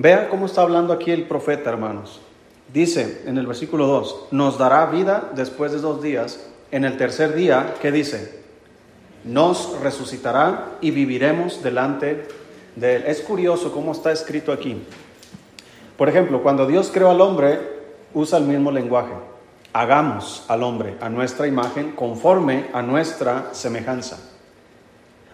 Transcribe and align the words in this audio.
Vea 0.00 0.28
cómo 0.28 0.46
está 0.46 0.62
hablando 0.62 0.92
aquí 0.92 1.10
el 1.10 1.24
profeta, 1.24 1.70
hermanos. 1.70 2.20
Dice 2.72 3.22
en 3.26 3.36
el 3.36 3.48
versículo 3.48 3.88
2, 3.88 4.28
nos 4.30 4.56
dará 4.56 4.86
vida 4.86 5.32
después 5.34 5.72
de 5.72 5.78
dos 5.78 6.00
días. 6.00 6.46
En 6.70 6.84
el 6.84 6.96
tercer 6.96 7.34
día, 7.34 7.74
¿qué 7.82 7.90
dice? 7.90 8.44
Nos 9.24 9.80
resucitará 9.80 10.76
y 10.80 10.92
viviremos 10.92 11.64
delante 11.64 12.28
de 12.76 12.94
él. 12.94 13.04
Es 13.08 13.22
curioso 13.22 13.72
cómo 13.72 13.90
está 13.90 14.12
escrito 14.12 14.52
aquí. 14.52 14.80
Por 15.96 16.08
ejemplo, 16.08 16.44
cuando 16.44 16.68
Dios 16.68 16.92
creó 16.94 17.10
al 17.10 17.20
hombre, 17.20 17.58
usa 18.14 18.38
el 18.38 18.44
mismo 18.44 18.70
lenguaje. 18.70 19.14
Hagamos 19.72 20.44
al 20.46 20.62
hombre 20.62 20.96
a 21.00 21.08
nuestra 21.08 21.48
imagen 21.48 21.90
conforme 21.90 22.66
a 22.72 22.82
nuestra 22.82 23.48
semejanza. 23.50 24.20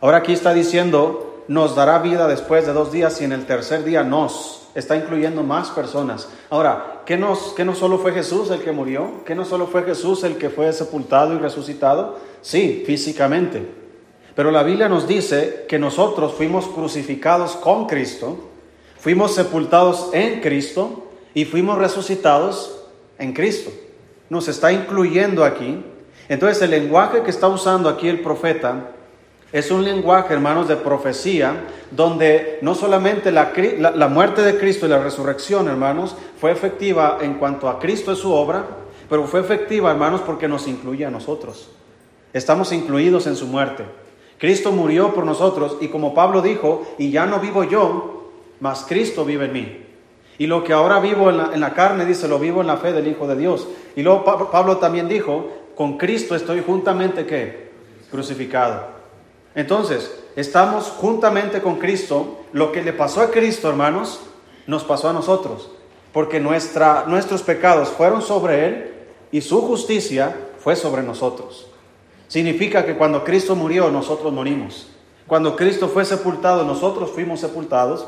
Ahora 0.01 0.17
aquí 0.17 0.33
está 0.33 0.55
diciendo, 0.55 1.34
nos 1.49 1.77
dará 1.77 1.99
vida 1.99 2.27
después 2.27 2.67
de 2.67 2.73
dos 2.73 2.93
días 2.93 3.21
y 3.21 3.25
en 3.25 3.33
el 3.33 3.47
tercer 3.47 3.85
día 3.85 4.03
nos 4.03 4.69
está 4.75 4.97
incluyendo 4.97 5.43
más 5.43 5.71
personas. 5.71 6.29
Ahora, 6.51 7.03
¿qué, 7.07 7.17
no 7.17 7.37
solo 7.75 7.99
fue 7.99 8.13
Jesús 8.13 8.51
el 8.51 8.61
que 8.61 8.73
murió? 8.73 9.25
¿Qué 9.25 9.35
no 9.35 9.45
solo 9.45 9.67
fue 9.67 9.85
Jesús 9.85 10.25
el 10.25 10.37
que 10.37 10.51
fue 10.51 10.73
sepultado 10.73 11.35
y 11.35 11.39
resucitado? 11.39 12.19
Sí, 12.43 12.83
físicamente. 12.87 13.67
Pero 14.35 14.51
la 14.51 14.65
Biblia 14.65 14.89
nos 14.89 15.07
dice 15.07 15.65
que 15.69 15.79
nosotros 15.79 16.35
fuimos 16.35 16.67
crucificados 16.67 17.53
con 17.53 17.87
Cristo, 17.87 18.37
fuimos 18.99 19.35
sepultados 19.35 20.11
en 20.13 20.41
Cristo 20.41 21.09
y 21.35 21.45
fuimos 21.45 21.79
resucitados 21.79 22.81
en 23.19 23.33
Cristo. 23.33 23.71
Nos 24.29 24.49
está 24.49 24.73
incluyendo 24.73 25.45
aquí. 25.45 25.85
Entonces 26.29 26.63
el 26.63 26.71
lenguaje 26.71 27.23
que 27.23 27.31
está 27.31 27.47
usando 27.47 27.89
aquí 27.89 28.09
el 28.09 28.23
profeta 28.23 28.91
es 29.55 29.71
un 29.71 29.85
lenguaje, 29.85 30.35
hermanos, 30.35 30.67
de 30.67 30.75
profecía, 30.75 31.63
donde 31.93 32.59
no 32.61 32.75
solamente 32.75 33.31
la, 33.31 34.09
muerte 34.09 34.43
de 34.43 34.59
Cristo 34.59 34.87
y 34.87 34.89
la 34.89 34.99
resurrección, 34.99 35.69
hermanos, 35.69 36.17
fue 36.41 36.51
efectiva 36.51 37.19
en 37.21 37.35
cuanto 37.35 37.69
a 37.69 37.79
Cristo 37.79 38.11
y 38.13 38.17
su 38.17 38.33
obra, 38.33 38.65
pero 39.09 39.29
fue 39.29 39.39
efectiva, 39.39 39.93
hermanos, 39.93 40.23
porque 40.27 40.49
nos 40.49 40.67
incluye 40.67 41.07
a 41.07 41.11
nosotros. 41.13 41.71
Estamos 42.33 42.73
incluidos 42.73 43.29
en 43.29 43.37
su 43.37 43.47
muerte. 43.47 43.85
Cristo 44.39 44.73
murió 44.73 45.15
por 45.15 45.25
nosotros 45.25 45.77
y 45.81 45.87
como 45.87 46.15
Pablo 46.15 46.43
dijo, 46.43 46.85
y 46.99 47.13
ya 47.13 47.25
no 47.25 47.39
vivo 47.39 47.63
yo, 47.63 48.33
mas 48.59 48.85
Cristo 48.89 49.25
vive 49.25 49.45
en 49.45 49.53
mí. 49.53 49.87
Y 50.37 50.49
lo 50.49 50.65
que 50.65 50.73
ahora 50.73 50.99
vivo 50.99 51.31
en 51.31 51.37
la, 51.37 51.51
en 51.55 51.61
la 51.61 51.75
carne, 51.75 52.07
dice, 52.07 52.27
lo 52.27 52.41
vivo 52.41 52.61
en 52.61 52.67
la 52.67 52.79
fe 52.79 52.93
del 52.93 53.07
Hijo 53.07 53.29
de 53.29 53.37
Dios. 53.37 53.69
Y 53.95 54.03
luego 54.03 54.25
Pablo 54.51 54.79
también 54.79 55.07
dijo, 55.07 55.49
con 55.77 55.97
Cristo 55.97 56.35
estoy 56.35 56.61
juntamente, 56.61 57.25
¿qué? 57.25 57.71
Crucificado. 58.11 58.94
Entonces, 59.55 60.13
estamos 60.37 60.87
juntamente 60.87 61.63
con 61.63 61.77
Cristo. 61.77 62.41
Lo 62.53 62.73
que 62.73 62.83
le 62.83 62.93
pasó 62.93 63.21
a 63.21 63.31
Cristo, 63.31 63.69
hermanos, 63.69 64.21
nos 64.67 64.85
pasó 64.85 65.09
a 65.09 65.13
nosotros. 65.13 65.71
Porque 66.13 66.41
nuestros 66.41 67.43
pecados 67.43 67.89
fueron 67.89 68.23
sobre 68.23 68.67
Él 68.67 68.95
y 69.33 69.41
su 69.41 69.63
justicia 69.63 70.37
fue 70.59 70.77
sobre 70.77 71.03
nosotros. 71.03 71.67
Significa 72.29 72.85
que 72.87 72.97
cuando 72.97 73.25
Cristo 73.25 73.55
murió, 73.55 73.91
nosotros 73.91 74.33
morimos. 74.33 74.89
Cuando 75.27 75.57
Cristo 75.57 75.89
fue 75.89 76.05
sepultado, 76.05 76.65
nosotros 76.65 77.11
fuimos 77.11 77.41
sepultados. 77.41 78.07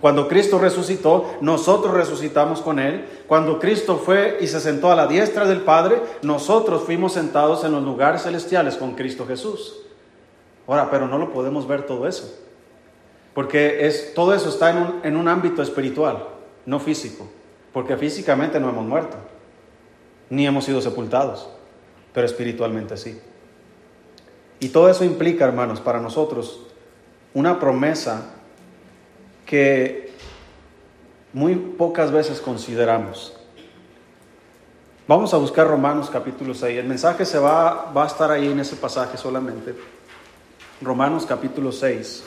Cuando 0.00 0.28
Cristo 0.28 0.58
resucitó, 0.58 1.26
nosotros 1.40 1.92
resucitamos 1.94 2.60
con 2.60 2.78
Él. 2.78 3.04
Cuando 3.26 3.58
Cristo 3.58 4.00
fue 4.04 4.38
y 4.40 4.46
se 4.46 4.60
sentó 4.60 4.92
a 4.92 4.96
la 4.96 5.06
diestra 5.06 5.44
del 5.44 5.62
Padre, 5.62 6.00
nosotros 6.22 6.82
fuimos 6.84 7.14
sentados 7.14 7.64
en 7.64 7.72
los 7.72 7.82
lugares 7.82 8.22
celestiales 8.22 8.76
con 8.76 8.94
Cristo 8.94 9.26
Jesús. 9.26 9.74
Ahora, 10.68 10.90
pero 10.90 11.08
no 11.08 11.16
lo 11.18 11.32
podemos 11.32 11.66
ver 11.66 11.84
todo 11.84 12.06
eso. 12.06 12.38
Porque 13.34 13.86
es, 13.86 14.12
todo 14.14 14.34
eso 14.34 14.50
está 14.50 14.70
en 14.70 14.76
un, 14.76 15.00
en 15.02 15.16
un 15.16 15.26
ámbito 15.26 15.62
espiritual, 15.62 16.28
no 16.66 16.78
físico. 16.78 17.26
Porque 17.72 17.96
físicamente 17.96 18.60
no 18.60 18.68
hemos 18.68 18.84
muerto, 18.84 19.16
ni 20.28 20.46
hemos 20.46 20.64
sido 20.64 20.80
sepultados, 20.80 21.48
pero 22.12 22.26
espiritualmente 22.26 22.96
sí. 22.96 23.18
Y 24.60 24.68
todo 24.68 24.90
eso 24.90 25.04
implica, 25.04 25.46
hermanos, 25.46 25.80
para 25.80 26.00
nosotros 26.00 26.60
una 27.32 27.58
promesa 27.58 28.34
que 29.46 30.12
muy 31.32 31.54
pocas 31.54 32.10
veces 32.10 32.40
consideramos. 32.40 33.34
Vamos 35.06 35.32
a 35.32 35.38
buscar 35.38 35.66
Romanos 35.66 36.10
capítulo 36.10 36.52
6. 36.52 36.78
El 36.78 36.86
mensaje 36.86 37.24
se 37.24 37.38
va, 37.38 37.90
va 37.92 38.04
a 38.04 38.06
estar 38.06 38.30
ahí 38.30 38.50
en 38.50 38.60
ese 38.60 38.76
pasaje 38.76 39.16
solamente. 39.16 39.74
Romanos 40.80 41.26
capítulo 41.26 41.72
6. 41.72 42.22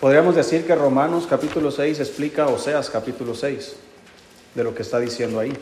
Podríamos 0.00 0.34
decir 0.34 0.66
que 0.66 0.74
Romanos 0.74 1.28
capítulo 1.28 1.70
6 1.70 2.00
explica 2.00 2.48
Oseas 2.48 2.90
capítulo 2.90 3.36
6 3.36 3.76
de 4.56 4.64
lo 4.64 4.74
que 4.74 4.82
está 4.82 4.98
diciendo 4.98 5.38
ahí. 5.38 5.52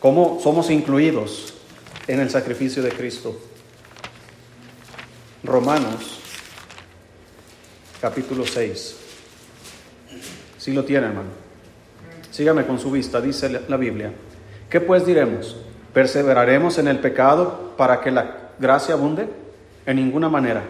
Cómo 0.00 0.40
somos 0.42 0.70
incluidos 0.70 1.54
en 2.08 2.18
el 2.18 2.30
sacrificio 2.30 2.82
de 2.82 2.90
Cristo. 2.90 3.38
Romanos 5.44 6.18
capítulo 8.00 8.44
6. 8.44 8.96
Si 10.58 10.72
lo 10.72 10.84
tiene, 10.84 11.06
hermano. 11.06 11.30
Sígame 12.32 12.66
con 12.66 12.80
su 12.80 12.90
vista, 12.90 13.20
dice 13.20 13.62
la 13.68 13.76
Biblia. 13.76 14.12
¿Qué 14.68 14.80
pues 14.80 15.06
diremos? 15.06 15.56
¿Perseveraremos 15.92 16.78
en 16.78 16.88
el 16.88 17.00
pecado 17.00 17.72
para 17.76 18.00
que 18.00 18.10
la 18.10 18.50
gracia 18.58 18.94
abunde? 18.94 19.28
En 19.86 19.96
ninguna 19.96 20.28
manera. 20.28 20.62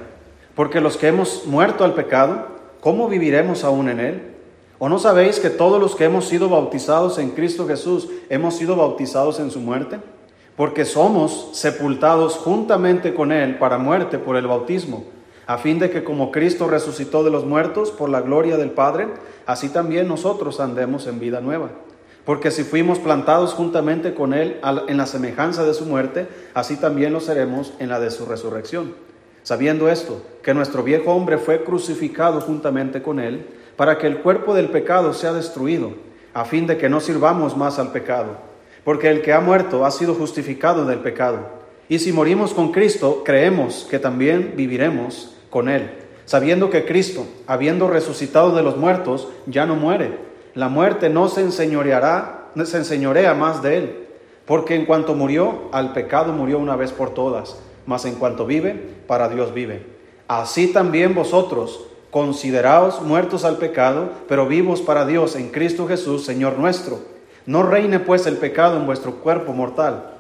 Porque 0.55 0.81
los 0.81 0.97
que 0.97 1.09
hemos 1.09 1.47
muerto 1.47 1.85
al 1.85 1.95
pecado, 1.95 2.47
¿cómo 2.81 3.09
viviremos 3.09 3.65
aún 3.65 3.89
en 3.89 4.01
él? 4.01 4.23
¿O 4.79 4.89
no 4.89 4.99
sabéis 4.99 5.39
que 5.41 5.51
todos 5.51 5.79
los 5.79 5.95
que 5.95 6.05
hemos 6.05 6.25
sido 6.27 6.49
bautizados 6.49 7.19
en 7.19 7.33
Cristo 7.33 7.69
Jesús 7.69 8.09
hemos 8.31 8.57
sido 8.57 8.77
bautizados 8.77 9.39
en 9.39 9.51
su 9.51 9.61
muerte? 9.61 9.99
Porque 10.57 10.87
somos 10.87 11.51
sepultados 11.53 12.37
juntamente 12.37 13.15
con 13.15 13.31
Él 13.31 13.59
para 13.59 13.77
muerte 13.77 14.19
por 14.19 14.37
el 14.37 14.47
bautismo, 14.47 15.05
a 15.47 15.59
fin 15.59 15.79
de 15.79 15.91
que 15.91 16.03
como 16.03 16.33
Cristo 16.33 16.67
resucitó 16.67 17.23
de 17.23 17.31
los 17.31 17.45
muertos 17.45 17.91
por 17.91 18.09
la 18.09 18.23
gloria 18.23 18.57
del 18.57 18.71
Padre, 18.71 19.09
así 19.45 19.69
también 19.69 20.09
nosotros 20.09 20.61
andemos 20.61 21.07
en 21.07 21.21
vida 21.21 21.43
nueva. 21.43 21.71
Porque 22.25 22.51
si 22.51 22.65
fuimos 22.65 22.99
plantados 22.99 23.55
juntamente 23.55 24.15
con 24.15 24.35
Él 24.35 24.61
en 24.89 24.97
la 24.97 25.07
semejanza 25.07 25.65
de 25.65 25.75
su 25.75 25.87
muerte, 25.87 26.29
así 26.55 26.77
también 26.77 27.13
lo 27.13 27.21
seremos 27.21 27.73
en 27.79 27.89
la 27.89 27.99
de 27.99 28.11
su 28.11 28.27
resurrección. 28.27 28.95
Sabiendo 29.43 29.89
esto, 29.89 30.21
que 30.43 30.53
nuestro 30.53 30.83
viejo 30.83 31.13
hombre 31.13 31.39
fue 31.39 31.65
crucificado 31.65 32.41
juntamente 32.43 33.03
con 33.03 33.21
Él, 33.21 33.47
para 33.77 33.97
que 33.97 34.07
el 34.07 34.19
cuerpo 34.19 34.55
del 34.55 34.69
pecado 34.69 35.15
sea 35.15 35.33
destruido, 35.33 35.95
a 36.35 36.45
fin 36.45 36.67
de 36.67 36.77
que 36.77 36.91
no 36.91 37.01
sirvamos 37.01 37.57
más 37.57 37.79
al 37.79 37.91
pecado. 37.91 38.37
Porque 38.85 39.09
el 39.09 39.23
que 39.23 39.33
ha 39.33 39.41
muerto 39.41 39.87
ha 39.87 39.91
sido 39.91 40.15
justificado 40.15 40.85
del 40.85 40.99
pecado. 40.99 41.61
Y 41.89 41.99
si 41.99 42.13
morimos 42.13 42.53
con 42.53 42.71
Cristo, 42.71 43.23
creemos 43.25 43.87
que 43.91 43.99
también 43.99 44.53
viviremos 44.57 45.35
con 45.49 45.71
Él, 45.71 45.91
sabiendo 46.27 46.69
que 46.69 46.85
Cristo, 46.85 47.27
habiendo 47.47 47.89
resucitado 47.89 48.55
de 48.55 48.63
los 48.63 48.77
muertos, 48.77 49.29
ya 49.47 49.65
no 49.65 49.75
muere 49.75 50.30
la 50.55 50.69
muerte 50.69 51.09
no 51.09 51.29
se 51.29 51.43
enseñoreará, 51.43 52.49
se 52.65 52.77
enseñorea 52.79 53.35
más 53.35 53.63
de 53.63 53.77
él, 53.77 54.07
porque 54.47 54.75
en 54.75 54.85
cuanto 54.85 55.15
murió, 55.15 55.69
al 55.73 55.93
pecado 55.93 56.33
murió 56.33 56.59
una 56.59 56.77
vez 56.77 56.93
por 56.93 57.15
todas, 57.15 57.59
mas 57.87 58.05
en 58.05 58.17
cuanto 58.17 58.47
vive, 58.47 58.75
para 59.07 59.29
Dios 59.29 59.55
vive. 59.55 59.87
Así 60.27 60.73
también 60.73 61.15
vosotros, 61.15 61.87
consideraos 62.11 63.01
muertos 63.03 63.45
al 63.45 63.59
pecado, 63.59 64.11
pero 64.29 64.47
vivos 64.47 64.81
para 64.81 65.07
Dios 65.07 65.37
en 65.37 65.51
Cristo 65.51 65.87
Jesús, 65.87 66.25
Señor 66.25 66.59
nuestro. 66.59 66.99
No 67.47 67.63
reine 67.63 68.01
pues 68.01 68.27
el 68.27 68.37
pecado 68.37 68.77
en 68.77 68.87
vuestro 68.87 69.17
cuerpo 69.17 69.53
mortal, 69.53 70.15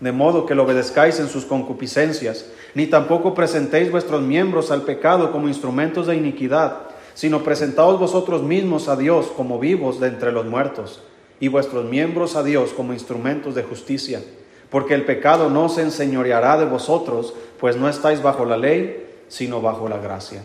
de 0.00 0.12
modo 0.12 0.46
que 0.46 0.54
lo 0.54 0.64
obedezcáis 0.64 1.20
en 1.20 1.28
sus 1.28 1.44
concupiscencias, 1.44 2.46
ni 2.74 2.86
tampoco 2.86 3.34
presentéis 3.34 3.90
vuestros 3.90 4.20
miembros 4.20 4.70
al 4.70 4.82
pecado 4.82 5.30
como 5.32 5.48
instrumentos 5.48 6.08
de 6.08 6.16
iniquidad 6.16 6.85
sino 7.16 7.42
presentaos 7.42 7.98
vosotros 7.98 8.42
mismos 8.42 8.88
a 8.88 8.96
Dios 8.96 9.28
como 9.34 9.58
vivos 9.58 9.98
de 10.00 10.08
entre 10.08 10.32
los 10.32 10.44
muertos, 10.44 11.02
y 11.40 11.48
vuestros 11.48 11.86
miembros 11.86 12.36
a 12.36 12.42
Dios 12.42 12.74
como 12.74 12.92
instrumentos 12.92 13.54
de 13.54 13.62
justicia, 13.62 14.22
porque 14.70 14.92
el 14.92 15.06
pecado 15.06 15.48
no 15.48 15.70
se 15.70 15.80
enseñoreará 15.80 16.58
de 16.58 16.66
vosotros, 16.66 17.32
pues 17.58 17.74
no 17.76 17.88
estáis 17.88 18.22
bajo 18.22 18.44
la 18.44 18.58
ley, 18.58 19.06
sino 19.28 19.62
bajo 19.62 19.88
la 19.88 19.96
gracia. 19.96 20.42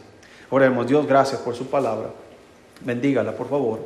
Oremos, 0.49 0.87
Dios, 0.87 1.05
gracias 1.05 1.41
por 1.41 1.55
su 1.55 1.67
palabra. 1.67 2.09
Bendígala, 2.85 3.35
por 3.35 3.49
favor. 3.49 3.79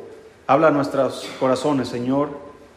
Habla 0.46 0.68
a 0.68 0.70
nuestros 0.70 1.28
corazones, 1.40 1.88
Señor, 1.88 2.28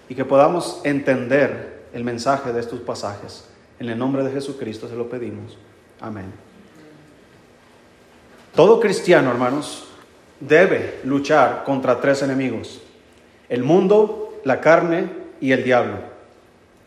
y 0.09 0.15
que 0.15 0.25
podamos 0.25 0.81
entender 0.85 1.83
el 1.93 2.03
mensaje 2.03 2.51
de 2.51 2.61
estos 2.61 2.79
pasajes. 2.79 3.45
En 3.79 3.89
el 3.89 3.97
nombre 3.99 4.23
de 4.23 4.31
Jesucristo 4.31 4.89
se 4.89 4.95
lo 4.95 5.07
pedimos. 5.07 5.55
Amén. 6.01 6.33
Todo 8.55 8.79
cristiano, 8.79 9.29
hermanos, 9.29 9.88
debe 10.39 10.99
luchar 11.03 11.63
contra 11.65 11.99
tres 11.99 12.21
enemigos, 12.21 12.81
el 13.49 13.63
mundo, 13.63 14.39
la 14.43 14.61
carne 14.61 15.09
y 15.41 15.51
el 15.51 15.63
diablo. 15.63 15.97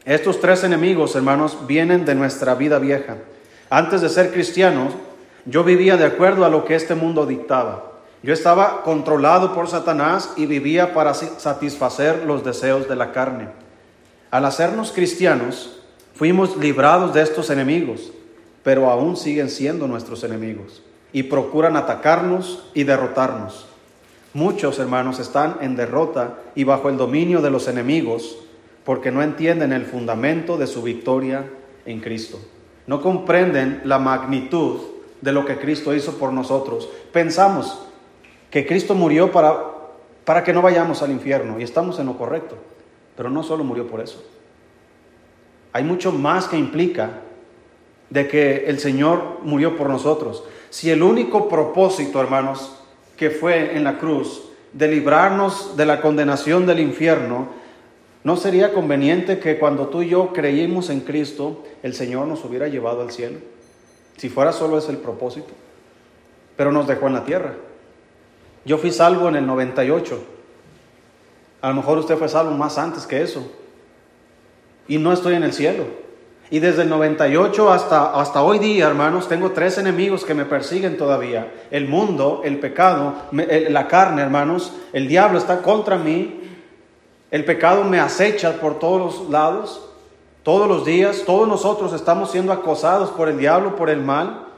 Estos 0.04 0.40
tres 0.40 0.64
enemigos, 0.64 1.14
hermanos, 1.14 1.58
vienen 1.66 2.04
de 2.04 2.14
nuestra 2.14 2.54
vida 2.54 2.78
vieja. 2.78 3.16
Antes 3.70 4.00
de 4.00 4.08
ser 4.08 4.32
cristianos, 4.32 4.94
Yo 5.44 5.64
vivía 5.64 5.96
de 5.96 6.04
acuerdo 6.04 6.44
a 6.44 6.48
lo 6.48 6.64
que 6.64 6.76
este 6.76 6.94
mundo 6.94 7.26
dictaba. 7.26 7.94
Yo 8.22 8.32
estaba 8.32 8.82
controlado 8.84 9.52
por 9.54 9.66
Satanás 9.66 10.34
y 10.36 10.46
vivía 10.46 10.94
para 10.94 11.14
satisfacer 11.14 12.22
los 12.24 12.44
deseos 12.44 12.88
de 12.88 12.94
la 12.94 13.10
carne. 13.10 13.48
Al 14.30 14.44
hacernos 14.44 14.92
cristianos, 14.92 15.80
fuimos 16.14 16.56
librados 16.56 17.12
de 17.12 17.22
estos 17.22 17.50
enemigos, 17.50 18.12
pero 18.62 18.88
aún 18.88 19.16
siguen 19.16 19.50
siendo 19.50 19.88
nuestros 19.88 20.22
enemigos 20.22 20.80
y 21.12 21.24
procuran 21.24 21.76
atacarnos 21.76 22.64
y 22.74 22.84
derrotarnos. 22.84 23.66
Muchos 24.34 24.78
hermanos 24.78 25.18
están 25.18 25.58
en 25.60 25.76
derrota 25.76 26.38
y 26.54 26.64
bajo 26.64 26.88
el 26.88 26.96
dominio 26.96 27.42
de 27.42 27.50
los 27.50 27.68
enemigos 27.68 28.38
porque 28.84 29.12
no 29.12 29.22
entienden 29.22 29.72
el 29.72 29.84
fundamento 29.84 30.56
de 30.56 30.66
su 30.66 30.82
victoria 30.82 31.44
en 31.84 32.00
Cristo. 32.00 32.38
No 32.86 33.00
comprenden 33.00 33.82
la 33.84 33.98
magnitud 33.98 34.80
de 35.20 35.32
lo 35.32 35.44
que 35.44 35.58
Cristo 35.58 35.94
hizo 35.94 36.18
por 36.18 36.32
nosotros. 36.32 36.88
Pensamos 37.12 37.86
que 38.50 38.66
Cristo 38.66 38.94
murió 38.94 39.30
para, 39.30 39.56
para 40.24 40.42
que 40.42 40.52
no 40.52 40.62
vayamos 40.62 41.02
al 41.02 41.10
infierno 41.10 41.60
y 41.60 41.62
estamos 41.62 41.98
en 41.98 42.06
lo 42.06 42.18
correcto, 42.18 42.56
pero 43.16 43.30
no 43.30 43.42
solo 43.42 43.64
murió 43.64 43.86
por 43.86 44.00
eso. 44.00 44.24
Hay 45.72 45.84
mucho 45.84 46.12
más 46.12 46.48
que 46.48 46.58
implica 46.58 47.20
de 48.10 48.28
que 48.28 48.64
el 48.66 48.78
Señor 48.78 49.38
murió 49.42 49.76
por 49.76 49.88
nosotros. 49.88 50.44
Si 50.72 50.88
el 50.88 51.02
único 51.02 51.50
propósito, 51.50 52.18
hermanos, 52.18 52.72
que 53.18 53.28
fue 53.28 53.76
en 53.76 53.84
la 53.84 53.98
cruz 53.98 54.44
de 54.72 54.88
librarnos 54.88 55.76
de 55.76 55.84
la 55.84 56.00
condenación 56.00 56.64
del 56.64 56.80
infierno, 56.80 57.48
¿no 58.24 58.38
sería 58.38 58.72
conveniente 58.72 59.38
que 59.38 59.58
cuando 59.58 59.88
tú 59.88 60.00
y 60.00 60.08
yo 60.08 60.32
creímos 60.32 60.88
en 60.88 61.00
Cristo, 61.00 61.62
el 61.82 61.92
Señor 61.92 62.26
nos 62.26 62.42
hubiera 62.46 62.68
llevado 62.68 63.02
al 63.02 63.10
cielo? 63.10 63.36
Si 64.16 64.30
fuera 64.30 64.50
solo 64.50 64.78
ese 64.78 64.92
el 64.92 64.96
propósito. 64.96 65.52
Pero 66.56 66.72
nos 66.72 66.88
dejó 66.88 67.06
en 67.06 67.12
la 67.12 67.26
tierra. 67.26 67.52
Yo 68.64 68.78
fui 68.78 68.92
salvo 68.92 69.28
en 69.28 69.36
el 69.36 69.46
98. 69.46 70.24
A 71.60 71.68
lo 71.68 71.74
mejor 71.74 71.98
usted 71.98 72.16
fue 72.16 72.30
salvo 72.30 72.52
más 72.52 72.78
antes 72.78 73.06
que 73.06 73.20
eso. 73.20 73.46
Y 74.88 74.96
no 74.96 75.12
estoy 75.12 75.34
en 75.34 75.42
el 75.42 75.52
cielo. 75.52 75.84
Y 76.52 76.60
desde 76.60 76.82
el 76.82 76.90
98 76.90 77.72
hasta, 77.72 78.12
hasta 78.12 78.42
hoy 78.42 78.58
día, 78.58 78.86
hermanos, 78.86 79.26
tengo 79.26 79.52
tres 79.52 79.78
enemigos 79.78 80.22
que 80.22 80.34
me 80.34 80.44
persiguen 80.44 80.98
todavía. 80.98 81.50
El 81.70 81.88
mundo, 81.88 82.42
el 82.44 82.60
pecado, 82.60 83.14
la 83.32 83.88
carne, 83.88 84.20
hermanos. 84.20 84.74
El 84.92 85.08
diablo 85.08 85.38
está 85.38 85.62
contra 85.62 85.96
mí. 85.96 86.42
El 87.30 87.46
pecado 87.46 87.84
me 87.84 88.00
acecha 88.00 88.60
por 88.60 88.78
todos 88.78 89.00
los 89.00 89.30
lados, 89.30 89.88
todos 90.42 90.68
los 90.68 90.84
días. 90.84 91.22
Todos 91.24 91.48
nosotros 91.48 91.94
estamos 91.94 92.30
siendo 92.30 92.52
acosados 92.52 93.08
por 93.12 93.30
el 93.30 93.38
diablo, 93.38 93.74
por 93.74 93.88
el 93.88 94.02
mal. 94.02 94.48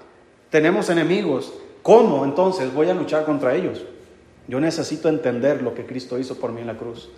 Tenemos 0.50 0.90
enemigos. 0.90 1.52
¿Cómo 1.84 2.24
entonces 2.24 2.74
voy 2.74 2.90
a 2.90 2.94
luchar 2.94 3.24
contra 3.24 3.54
ellos? 3.54 3.84
Yo 4.48 4.58
necesito 4.58 5.08
entender 5.08 5.62
lo 5.62 5.74
que 5.74 5.86
Cristo 5.86 6.18
hizo 6.18 6.40
por 6.40 6.50
mí 6.50 6.60
en 6.60 6.66
la 6.66 6.76
cruz 6.76 7.08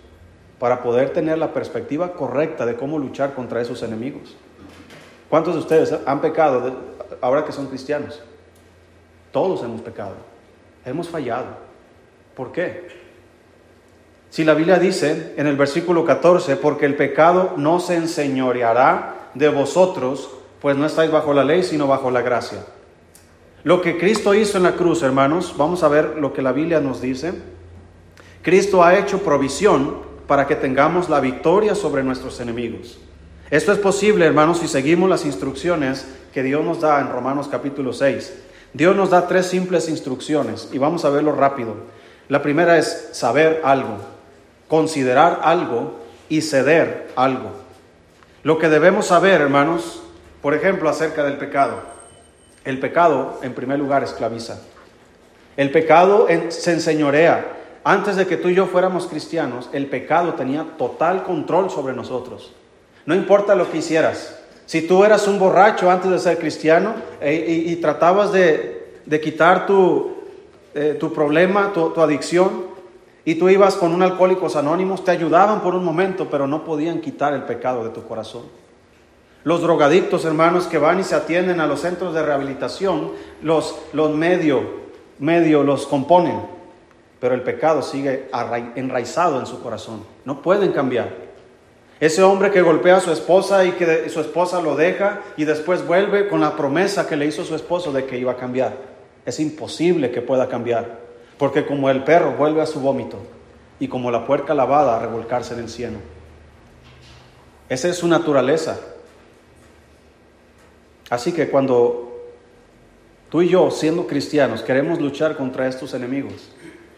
para 0.59 0.83
poder 0.83 1.13
tener 1.13 1.39
la 1.39 1.51
perspectiva 1.51 2.13
correcta 2.13 2.67
de 2.67 2.75
cómo 2.75 2.99
luchar 2.99 3.33
contra 3.33 3.59
esos 3.59 3.81
enemigos. 3.81 4.35
¿Cuántos 5.29 5.55
de 5.55 5.59
ustedes 5.59 5.93
han 6.05 6.21
pecado 6.21 6.75
ahora 7.21 7.43
que 7.45 7.51
son 7.51 7.67
cristianos? 7.67 8.21
Todos 9.31 9.63
hemos 9.63 9.81
pecado. 9.81 10.15
Hemos 10.85 11.09
fallado. 11.09 11.47
¿Por 12.35 12.51
qué? 12.51 12.87
Si 14.29 14.43
la 14.43 14.53
Biblia 14.53 14.77
dice 14.77 15.33
en 15.37 15.47
el 15.47 15.55
versículo 15.55 16.05
14, 16.05 16.55
porque 16.57 16.85
el 16.85 16.95
pecado 16.95 17.53
no 17.57 17.79
se 17.79 17.95
enseñoreará 17.95 19.29
de 19.33 19.49
vosotros, 19.49 20.29
pues 20.61 20.77
no 20.77 20.85
estáis 20.85 21.11
bajo 21.11 21.33
la 21.33 21.43
ley, 21.43 21.63
sino 21.63 21.87
bajo 21.87 22.11
la 22.11 22.21
gracia. 22.21 22.59
Lo 23.63 23.81
que 23.81 23.97
Cristo 23.97 24.33
hizo 24.33 24.57
en 24.57 24.63
la 24.63 24.73
cruz, 24.73 25.03
hermanos, 25.03 25.55
vamos 25.57 25.83
a 25.83 25.87
ver 25.87 26.15
lo 26.17 26.33
que 26.33 26.41
la 26.41 26.51
Biblia 26.51 26.79
nos 26.79 27.01
dice. 27.01 27.33
Cristo 28.41 28.83
ha 28.83 28.97
hecho 28.97 29.19
provisión 29.23 29.97
para 30.27 30.47
que 30.47 30.55
tengamos 30.55 31.09
la 31.09 31.19
victoria 31.19 31.75
sobre 31.75 32.03
nuestros 32.03 32.39
enemigos. 32.39 32.99
Esto 33.49 33.71
es 33.71 33.79
posible, 33.79 34.25
hermanos, 34.25 34.59
si 34.59 34.67
seguimos 34.67 35.09
las 35.09 35.23
instrucciones 35.25 36.05
que 36.33 36.43
Dios 36.43 36.65
nos 36.65 36.81
da 36.81 36.99
en 36.99 37.09
Romanos 37.09 37.47
capítulo 37.49 37.93
6. 37.93 38.33
Dios 38.73 38.93
nos 38.93 39.11
da 39.11 39.25
tres 39.25 39.45
simples 39.45 39.87
instrucciones 39.87 40.67
y 40.73 40.77
vamos 40.79 41.05
a 41.05 41.09
verlo 41.09 41.31
rápido. 41.31 41.75
La 42.27 42.41
primera 42.41 42.77
es 42.77 43.11
saber 43.13 43.61
algo, 43.63 43.99
considerar 44.67 45.39
algo 45.43 45.97
y 46.27 46.41
ceder 46.41 47.07
algo. 47.15 47.51
Lo 48.43 48.59
que 48.59 48.67
debemos 48.67 49.07
saber, 49.07 49.39
hermanos, 49.39 50.03
por 50.41 50.53
ejemplo, 50.53 50.89
acerca 50.89 51.23
del 51.23 51.37
pecado. 51.37 51.79
El 52.65 52.81
pecado, 52.81 53.39
en 53.43 53.53
primer 53.53 53.79
lugar, 53.79 54.03
esclaviza. 54.03 54.59
El 55.55 55.71
pecado 55.71 56.27
se 56.49 56.73
enseñorea. 56.73 57.53
Antes 57.85 58.17
de 58.17 58.27
que 58.27 58.35
tú 58.35 58.49
y 58.49 58.55
yo 58.55 58.65
fuéramos 58.65 59.07
cristianos, 59.07 59.69
el 59.71 59.85
pecado 59.85 60.33
tenía 60.33 60.65
total 60.77 61.23
control 61.23 61.71
sobre 61.71 61.93
nosotros. 61.93 62.53
No 63.07 63.15
importa 63.15 63.55
lo 63.55 63.71
que 63.71 63.77
hicieras. 63.77 64.37
Si 64.65 64.81
tú 64.81 65.05
eras 65.05 65.29
un 65.29 65.39
borracho 65.39 65.89
antes 65.89 66.11
de 66.11 66.19
ser 66.19 66.37
cristiano 66.37 66.93
eh, 67.21 67.63
y, 67.67 67.75
tratabas 67.77 68.33
de, 68.33 68.91
quitar 69.23 69.65
tu, 69.65 70.11
eh, 70.75 70.99
problema, 71.15 71.71
tu, 71.73 71.91
tu, 71.91 72.01
adicción, 72.01 72.65
y 73.23 73.35
tú 73.35 73.47
ibas 73.47 73.75
con 73.75 73.93
un 73.93 74.03
alcohólicos 74.03 74.57
anónimos, 74.57 75.05
te 75.05 75.11
ayudaban 75.11 75.61
por 75.61 75.73
un 75.73 75.85
momento, 75.85 76.27
pero 76.29 76.47
no 76.47 76.65
podían 76.65 76.99
quitar 76.99 77.33
el 77.33 77.43
pecado 77.43 77.85
de 77.85 77.91
tu 77.91 78.05
corazón. 78.05 78.43
Los 79.45 79.61
drogadictos, 79.61 80.25
hermanos, 80.25 80.67
que 80.67 80.77
van 80.77 80.99
y 80.99 81.03
se 81.03 81.15
atienden 81.15 81.61
a 81.61 81.67
los 81.67 81.79
centros 81.79 82.13
de 82.13 82.23
rehabilitación, 82.23 83.11
los, 83.41 83.79
los 83.93 84.13
medio, 84.13 84.63
medio 85.19 85.63
los 85.63 85.87
componen, 85.87 86.41
pero 87.21 87.35
el 87.35 87.41
pecado 87.41 87.81
sigue 87.81 88.29
enraizado 88.75 89.39
en 89.39 89.45
su 89.45 89.63
corazón. 89.63 90.03
No 90.25 90.41
pueden 90.41 90.73
cambiar. 90.73 91.26
Ese 91.99 92.21
hombre 92.21 92.51
que 92.51 92.61
golpea 92.61 92.97
a 92.97 93.01
su 93.01 93.11
esposa 93.11 93.65
y 93.65 93.71
que 93.71 94.07
su 94.09 94.19
esposa 94.19 94.61
lo 94.61 94.75
deja 94.75 95.21
y 95.35 95.45
después 95.45 95.85
vuelve 95.85 96.27
con 96.27 96.41
la 96.41 96.55
promesa 96.55 97.07
que 97.07 97.15
le 97.15 97.25
hizo 97.25 97.43
su 97.43 97.55
esposo 97.55 97.91
de 97.91 98.05
que 98.05 98.19
iba 98.19 98.33
a 98.33 98.37
cambiar. 98.37 98.77
Es 99.25 99.39
imposible 99.39 100.11
que 100.11 100.21
pueda 100.21 100.47
cambiar, 100.47 100.99
porque 101.37 101.65
como 101.65 101.89
el 101.89 102.03
perro 102.03 102.33
vuelve 102.33 102.61
a 102.61 102.67
su 102.67 102.79
vómito 102.79 103.17
y 103.79 103.87
como 103.87 104.11
la 104.11 104.25
puerca 104.25 104.53
lavada 104.53 104.95
a 104.95 104.99
revolcarse 104.99 105.55
en 105.55 105.61
el 105.61 105.69
cielo. 105.69 105.97
Esa 107.67 107.89
es 107.89 107.97
su 107.97 108.07
naturaleza. 108.07 108.79
Así 111.09 111.31
que 111.31 111.49
cuando 111.49 112.29
tú 113.29 113.41
y 113.41 113.49
yo, 113.49 113.71
siendo 113.71 114.07
cristianos, 114.07 114.61
queremos 114.61 114.99
luchar 114.99 115.35
contra 115.35 115.67
estos 115.67 115.93
enemigos, 115.93 116.51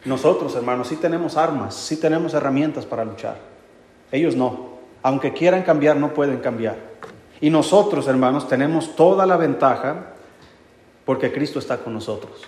nosotros, 0.05 0.55
hermanos, 0.55 0.87
sí 0.87 0.95
tenemos 0.95 1.37
armas, 1.37 1.75
sí 1.75 1.97
tenemos 1.97 2.33
herramientas 2.33 2.85
para 2.85 3.05
luchar. 3.05 3.37
Ellos 4.11 4.35
no. 4.35 4.68
Aunque 5.01 5.33
quieran 5.33 5.63
cambiar, 5.63 5.97
no 5.97 6.13
pueden 6.13 6.39
cambiar. 6.39 6.77
Y 7.41 7.49
nosotros, 7.49 8.07
hermanos, 8.07 8.47
tenemos 8.47 8.95
toda 8.95 9.25
la 9.25 9.37
ventaja 9.37 10.13
porque 11.05 11.31
Cristo 11.31 11.59
está 11.59 11.77
con 11.77 11.93
nosotros. 11.93 12.47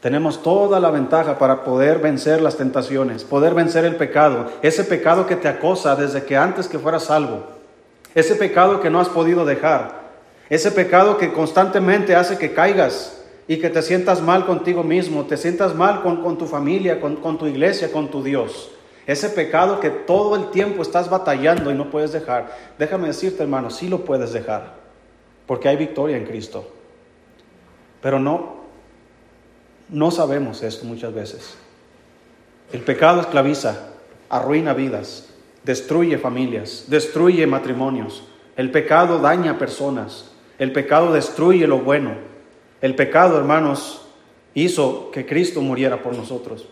Tenemos 0.00 0.42
toda 0.42 0.78
la 0.78 0.90
ventaja 0.90 1.38
para 1.38 1.64
poder 1.64 1.98
vencer 1.98 2.40
las 2.40 2.56
tentaciones, 2.56 3.24
poder 3.24 3.54
vencer 3.54 3.84
el 3.84 3.96
pecado, 3.96 4.46
ese 4.62 4.84
pecado 4.84 5.26
que 5.26 5.34
te 5.34 5.48
acosa 5.48 5.96
desde 5.96 6.22
que 6.22 6.36
antes 6.36 6.68
que 6.68 6.78
fueras 6.78 7.04
salvo, 7.04 7.46
ese 8.14 8.36
pecado 8.36 8.80
que 8.80 8.90
no 8.90 9.00
has 9.00 9.08
podido 9.08 9.44
dejar, 9.44 10.08
ese 10.48 10.70
pecado 10.70 11.18
que 11.18 11.32
constantemente 11.32 12.14
hace 12.14 12.38
que 12.38 12.52
caigas 12.52 13.24
y 13.48 13.56
que 13.56 13.70
te 13.70 13.82
sientas 13.82 14.22
mal 14.22 14.46
contigo 14.46 14.84
mismo, 14.84 15.24
te 15.24 15.36
sientas 15.36 15.74
mal 15.74 16.02
con, 16.02 16.38
tu 16.38 16.46
familia, 16.46 17.00
con, 17.00 17.16
con 17.16 17.38
tu 17.38 17.46
iglesia, 17.46 17.90
con 17.90 18.08
tu 18.08 18.22
Dios. 18.22 18.70
Ese 19.08 19.30
pecado 19.30 19.80
que 19.80 19.88
todo 19.88 20.36
el 20.36 20.50
tiempo 20.50 20.82
estás 20.82 21.08
batallando 21.08 21.70
y 21.70 21.74
no 21.74 21.90
puedes 21.90 22.12
dejar, 22.12 22.54
déjame 22.78 23.06
decirte 23.08 23.42
hermano, 23.42 23.70
sí 23.70 23.88
lo 23.88 24.04
puedes 24.04 24.34
dejar, 24.34 24.74
porque 25.46 25.66
hay 25.66 25.76
victoria 25.76 26.18
en 26.18 26.26
Cristo. 26.26 26.70
Pero 28.02 28.20
no, 28.20 28.56
no 29.88 30.10
sabemos 30.10 30.62
esto 30.62 30.84
muchas 30.84 31.14
veces. 31.14 31.56
El 32.70 32.82
pecado 32.82 33.22
esclaviza, 33.22 33.92
arruina 34.28 34.74
vidas, 34.74 35.30
destruye 35.64 36.18
familias, 36.18 36.84
destruye 36.88 37.46
matrimonios. 37.46 38.24
El 38.58 38.70
pecado 38.70 39.20
daña 39.20 39.58
personas. 39.58 40.32
El 40.58 40.72
pecado 40.72 41.14
destruye 41.14 41.66
lo 41.66 41.78
bueno. 41.78 42.12
El 42.82 42.94
pecado, 42.94 43.38
hermanos, 43.38 44.06
hizo 44.52 45.10
que 45.12 45.24
Cristo 45.24 45.62
muriera 45.62 46.02
por 46.02 46.14
nosotros. 46.14 46.68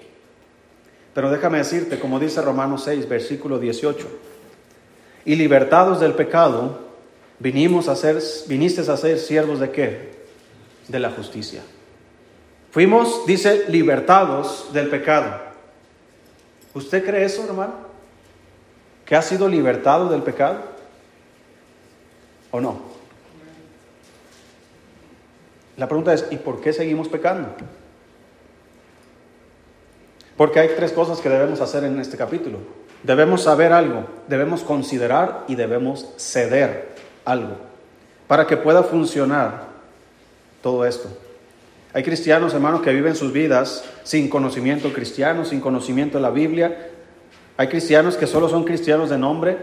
Pero 1.16 1.30
déjame 1.30 1.56
decirte, 1.56 1.98
como 1.98 2.20
dice 2.20 2.42
Romanos 2.42 2.84
6, 2.84 3.08
versículo 3.08 3.58
18, 3.58 4.06
y 5.24 5.34
libertados 5.34 5.98
del 5.98 6.12
pecado, 6.12 6.78
vinimos 7.38 7.88
a 7.88 7.96
ser, 7.96 8.22
viniste 8.48 8.82
a 8.82 8.96
ser 8.98 9.18
siervos 9.18 9.58
de 9.58 9.70
qué? 9.70 10.10
De 10.88 11.00
la 11.00 11.10
justicia. 11.10 11.62
Fuimos, 12.70 13.24
dice, 13.24 13.64
libertados 13.68 14.74
del 14.74 14.90
pecado. 14.90 15.40
¿Usted 16.74 17.02
cree 17.02 17.24
eso, 17.24 17.44
hermano? 17.44 17.72
¿Que 19.06 19.16
ha 19.16 19.22
sido 19.22 19.48
libertado 19.48 20.10
del 20.10 20.22
pecado? 20.22 20.64
¿O 22.50 22.60
no? 22.60 22.78
La 25.78 25.88
pregunta 25.88 26.12
es, 26.12 26.26
¿y 26.30 26.36
por 26.36 26.60
qué 26.60 26.74
seguimos 26.74 27.08
pecando? 27.08 27.56
Porque 30.36 30.60
hay 30.60 30.70
tres 30.76 30.92
cosas 30.92 31.20
que 31.20 31.28
debemos 31.28 31.60
hacer 31.60 31.84
en 31.84 31.98
este 31.98 32.16
capítulo. 32.16 32.58
Debemos 33.02 33.42
saber 33.42 33.72
algo, 33.72 34.04
debemos 34.28 34.62
considerar 34.62 35.44
y 35.48 35.54
debemos 35.54 36.08
ceder 36.16 36.94
algo 37.24 37.66
para 38.26 38.46
que 38.46 38.56
pueda 38.56 38.82
funcionar 38.82 39.66
todo 40.62 40.84
esto. 40.84 41.08
Hay 41.92 42.02
cristianos, 42.02 42.52
hermanos, 42.52 42.82
que 42.82 42.92
viven 42.92 43.14
sus 43.14 43.32
vidas 43.32 43.84
sin 44.02 44.28
conocimiento 44.28 44.92
cristiano, 44.92 45.44
sin 45.44 45.60
conocimiento 45.60 46.18
de 46.18 46.22
la 46.22 46.30
Biblia. 46.30 46.90
Hay 47.56 47.68
cristianos 47.68 48.16
que 48.16 48.26
solo 48.26 48.48
son 48.48 48.64
cristianos 48.64 49.08
de 49.08 49.16
nombre, 49.16 49.56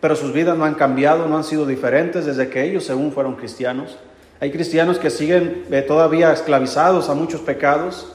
pero 0.00 0.16
sus 0.16 0.32
vidas 0.32 0.56
no 0.56 0.64
han 0.64 0.74
cambiado, 0.74 1.26
no 1.28 1.36
han 1.36 1.44
sido 1.44 1.66
diferentes 1.66 2.24
desde 2.24 2.48
que 2.48 2.64
ellos 2.64 2.84
según 2.84 3.12
fueron 3.12 3.36
cristianos. 3.36 3.98
Hay 4.40 4.50
cristianos 4.50 4.98
que 4.98 5.10
siguen 5.10 5.64
eh, 5.70 5.82
todavía 5.82 6.32
esclavizados 6.32 7.08
a 7.08 7.14
muchos 7.14 7.40
pecados. 7.40 8.12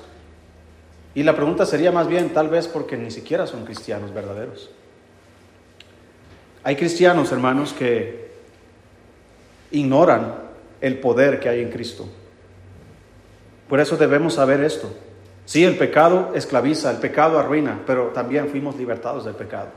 Y 1.16 1.24
la 1.24 1.36
pregunta 1.36 1.66
sería 1.66 1.92
más 1.92 2.08
bien, 2.08 2.30
tal 2.30 2.50
vez 2.50 2.68
porque 2.68 2.96
ni 2.96 3.12
siquiera 3.12 3.48
son 3.48 3.66
cristianos 3.66 4.14
verdaderos. 4.14 4.70
Hay 6.64 6.76
cristianos, 6.76 7.32
hermanos, 7.32 7.74
que 7.74 8.30
ignoran 9.72 10.36
el 10.82 11.00
poder 11.00 11.40
que 11.40 11.50
hay 11.50 11.62
en 11.62 11.72
Cristo. 11.72 12.08
Por 13.68 13.80
eso 13.80 13.98
debemos 13.98 14.36
saber 14.36 14.62
esto. 14.62 14.92
Sí, 15.46 15.64
el 15.64 15.78
pecado 15.78 16.32
esclaviza, 16.36 16.92
el 16.92 16.98
pecado 16.98 17.40
arruina, 17.40 17.82
pero 17.88 18.08
también 18.08 18.50
fuimos 18.50 18.76
libertados 18.76 19.26
del 19.26 19.36
pecado. 19.36 19.70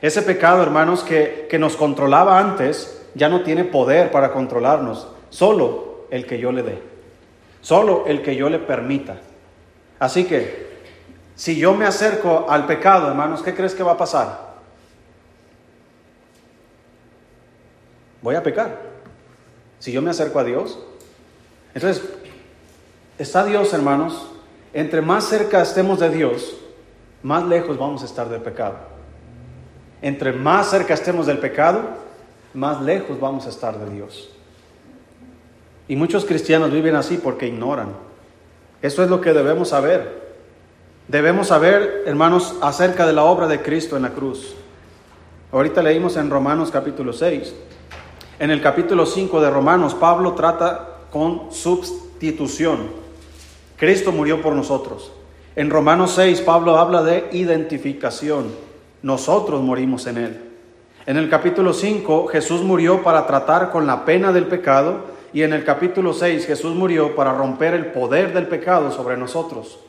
Ese 0.00 0.22
pecado, 0.22 0.62
hermanos, 0.62 1.02
que, 1.02 1.46
que 1.50 1.58
nos 1.58 1.76
controlaba 1.76 2.38
antes, 2.38 3.02
ya 3.14 3.28
no 3.28 3.42
tiene 3.42 3.64
poder 3.64 4.10
para 4.10 4.32
controlarnos, 4.32 5.08
solo 5.28 6.06
el 6.10 6.24
que 6.26 6.38
yo 6.38 6.52
le 6.52 6.62
dé, 6.62 6.78
solo 7.60 8.04
el 8.06 8.22
que 8.22 8.34
yo 8.34 8.48
le 8.48 8.58
permita. 8.58 9.18
Así 9.98 10.24
que 10.24 10.69
si 11.40 11.56
yo 11.56 11.72
me 11.72 11.86
acerco 11.86 12.44
al 12.50 12.66
pecado, 12.66 13.08
hermanos, 13.08 13.40
¿qué 13.40 13.54
crees 13.54 13.74
que 13.74 13.82
va 13.82 13.92
a 13.92 13.96
pasar? 13.96 14.56
Voy 18.20 18.34
a 18.34 18.42
pecar. 18.42 18.78
Si 19.78 19.90
yo 19.90 20.02
me 20.02 20.10
acerco 20.10 20.38
a 20.38 20.44
Dios. 20.44 20.78
Entonces, 21.72 22.04
está 23.16 23.42
Dios, 23.46 23.72
hermanos. 23.72 24.30
Entre 24.74 25.00
más 25.00 25.24
cerca 25.24 25.62
estemos 25.62 25.98
de 25.98 26.10
Dios, 26.10 26.58
más 27.22 27.42
lejos 27.46 27.78
vamos 27.78 28.02
a 28.02 28.04
estar 28.04 28.28
del 28.28 28.42
pecado. 28.42 28.76
Entre 30.02 30.34
más 30.34 30.68
cerca 30.68 30.92
estemos 30.92 31.24
del 31.24 31.38
pecado, 31.38 31.80
más 32.52 32.82
lejos 32.82 33.18
vamos 33.18 33.46
a 33.46 33.48
estar 33.48 33.78
de 33.78 33.90
Dios. 33.90 34.30
Y 35.88 35.96
muchos 35.96 36.26
cristianos 36.26 36.70
viven 36.70 36.96
así 36.96 37.16
porque 37.16 37.46
ignoran. 37.46 37.94
Eso 38.82 39.02
es 39.02 39.08
lo 39.08 39.22
que 39.22 39.32
debemos 39.32 39.70
saber. 39.70 40.28
Debemos 41.10 41.48
saber, 41.48 42.04
hermanos, 42.06 42.54
acerca 42.62 43.04
de 43.04 43.12
la 43.12 43.24
obra 43.24 43.48
de 43.48 43.60
Cristo 43.60 43.96
en 43.96 44.02
la 44.02 44.10
cruz. 44.10 44.54
Ahorita 45.50 45.82
leímos 45.82 46.16
en 46.16 46.30
Romanos 46.30 46.70
capítulo 46.70 47.12
6. 47.12 47.52
En 48.38 48.52
el 48.52 48.62
capítulo 48.62 49.04
5 49.04 49.40
de 49.40 49.50
Romanos, 49.50 49.94
Pablo 49.94 50.34
trata 50.34 50.98
con 51.10 51.50
sustitución. 51.50 52.90
Cristo 53.76 54.12
murió 54.12 54.40
por 54.40 54.54
nosotros. 54.54 55.10
En 55.56 55.68
Romanos 55.68 56.12
6, 56.12 56.42
Pablo 56.42 56.78
habla 56.78 57.02
de 57.02 57.26
identificación. 57.32 58.54
Nosotros 59.02 59.60
morimos 59.62 60.06
en 60.06 60.16
Él. 60.16 60.40
En 61.06 61.16
el 61.16 61.28
capítulo 61.28 61.72
5, 61.72 62.28
Jesús 62.28 62.62
murió 62.62 63.02
para 63.02 63.26
tratar 63.26 63.72
con 63.72 63.84
la 63.84 64.04
pena 64.04 64.32
del 64.32 64.46
pecado. 64.46 65.06
Y 65.32 65.42
en 65.42 65.54
el 65.54 65.64
capítulo 65.64 66.12
6, 66.12 66.46
Jesús 66.46 66.76
murió 66.76 67.16
para 67.16 67.32
romper 67.32 67.74
el 67.74 67.86
poder 67.86 68.32
del 68.32 68.46
pecado 68.46 68.92
sobre 68.92 69.16
nosotros. 69.16 69.80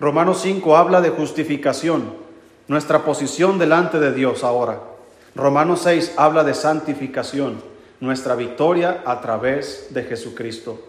Romanos 0.00 0.42
5 0.42 0.76
habla 0.76 1.00
de 1.00 1.10
justificación, 1.10 2.12
nuestra 2.68 3.04
posición 3.04 3.58
delante 3.58 3.98
de 3.98 4.12
Dios 4.12 4.44
ahora. 4.44 4.78
Romanos 5.34 5.80
6 5.82 6.14
habla 6.16 6.44
de 6.44 6.54
santificación, 6.54 7.60
nuestra 7.98 8.36
victoria 8.36 9.02
a 9.04 9.20
través 9.20 9.88
de 9.90 10.04
Jesucristo. 10.04 10.80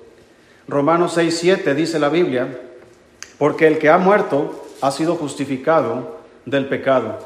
Romanos 0.67 1.13
6, 1.15 1.39
7 1.39 1.73
dice 1.73 1.97
la 1.97 2.09
Biblia, 2.09 2.59
porque 3.39 3.65
el 3.65 3.79
que 3.79 3.89
ha 3.89 3.97
muerto 3.97 4.63
ha 4.79 4.91
sido 4.91 5.15
justificado 5.15 6.19
del 6.45 6.67
pecado. 6.67 7.17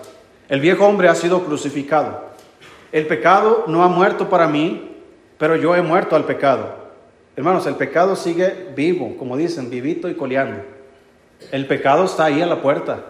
El 0.48 0.62
viejo 0.62 0.86
hombre 0.86 1.10
ha 1.10 1.16
sido 1.16 1.44
crucificado. 1.44 2.32
El 2.94 3.08
pecado 3.08 3.66
no 3.68 3.84
ha 3.84 3.90
muerto 3.90 4.30
para 4.30 4.48
mí, 4.48 4.96
pero 5.38 5.58
yo 5.58 5.75
he 5.75 5.82
muerto 5.82 6.16
al 6.16 6.24
pecado. 6.24 6.75
Hermanos, 7.36 7.68
el 7.68 7.75
pecado 7.75 8.16
sigue 8.16 8.70
vivo, 8.74 9.18
como 9.18 9.36
dicen, 9.36 9.70
vivito 9.70 10.08
y 10.08 10.13
coleando. 10.13 10.73
El 11.52 11.68
pecado 11.68 12.06
está 12.06 12.26
ahí 12.26 12.42
a 12.42 12.46
la 12.46 12.62
puerta. 12.62 13.04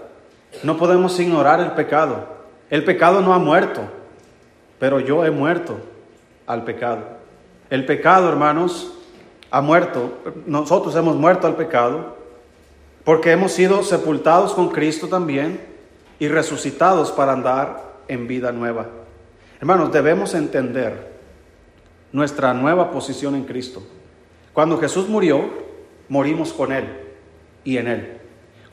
No 0.64 0.78
podemos 0.78 1.20
ignorar 1.20 1.60
el 1.60 1.72
pecado. 1.72 2.28
El 2.70 2.84
pecado 2.84 3.22
no 3.22 3.34
ha 3.34 3.40
muerto, 3.40 3.82
pero 4.80 5.00
yo 5.00 5.26
he 5.26 5.32
muerto 5.32 5.78
al 6.48 6.64
pecado. 6.64 7.02
El 7.70 7.86
pecado, 7.86 8.30
hermanos, 8.30 8.94
ha 9.52 9.62
muerto. 9.62 10.14
Nosotros 10.46 10.96
hemos 10.96 11.16
muerto 11.16 11.48
al 11.48 11.56
pecado 11.56 12.18
porque 13.04 13.32
hemos 13.32 13.52
sido 13.52 13.84
sepultados 13.84 14.54
con 14.54 14.70
Cristo 14.70 15.08
también 15.08 15.60
y 16.20 16.28
resucitados 16.28 17.12
para 17.12 17.34
andar 17.34 17.84
en 18.08 18.28
vida 18.28 18.52
nueva. 18.52 18.88
Hermanos, 19.60 19.92
debemos 19.92 20.34
entender 20.34 21.14
nuestra 22.12 22.54
nueva 22.54 22.92
posición 22.92 23.36
en 23.36 23.44
Cristo. 23.44 23.84
Cuando 24.54 24.78
Jesús 24.78 25.10
murió, 25.10 25.50
morimos 26.10 26.54
con 26.54 26.72
Él 26.72 26.86
y 27.64 27.78
en 27.78 27.88
Él. 27.88 28.23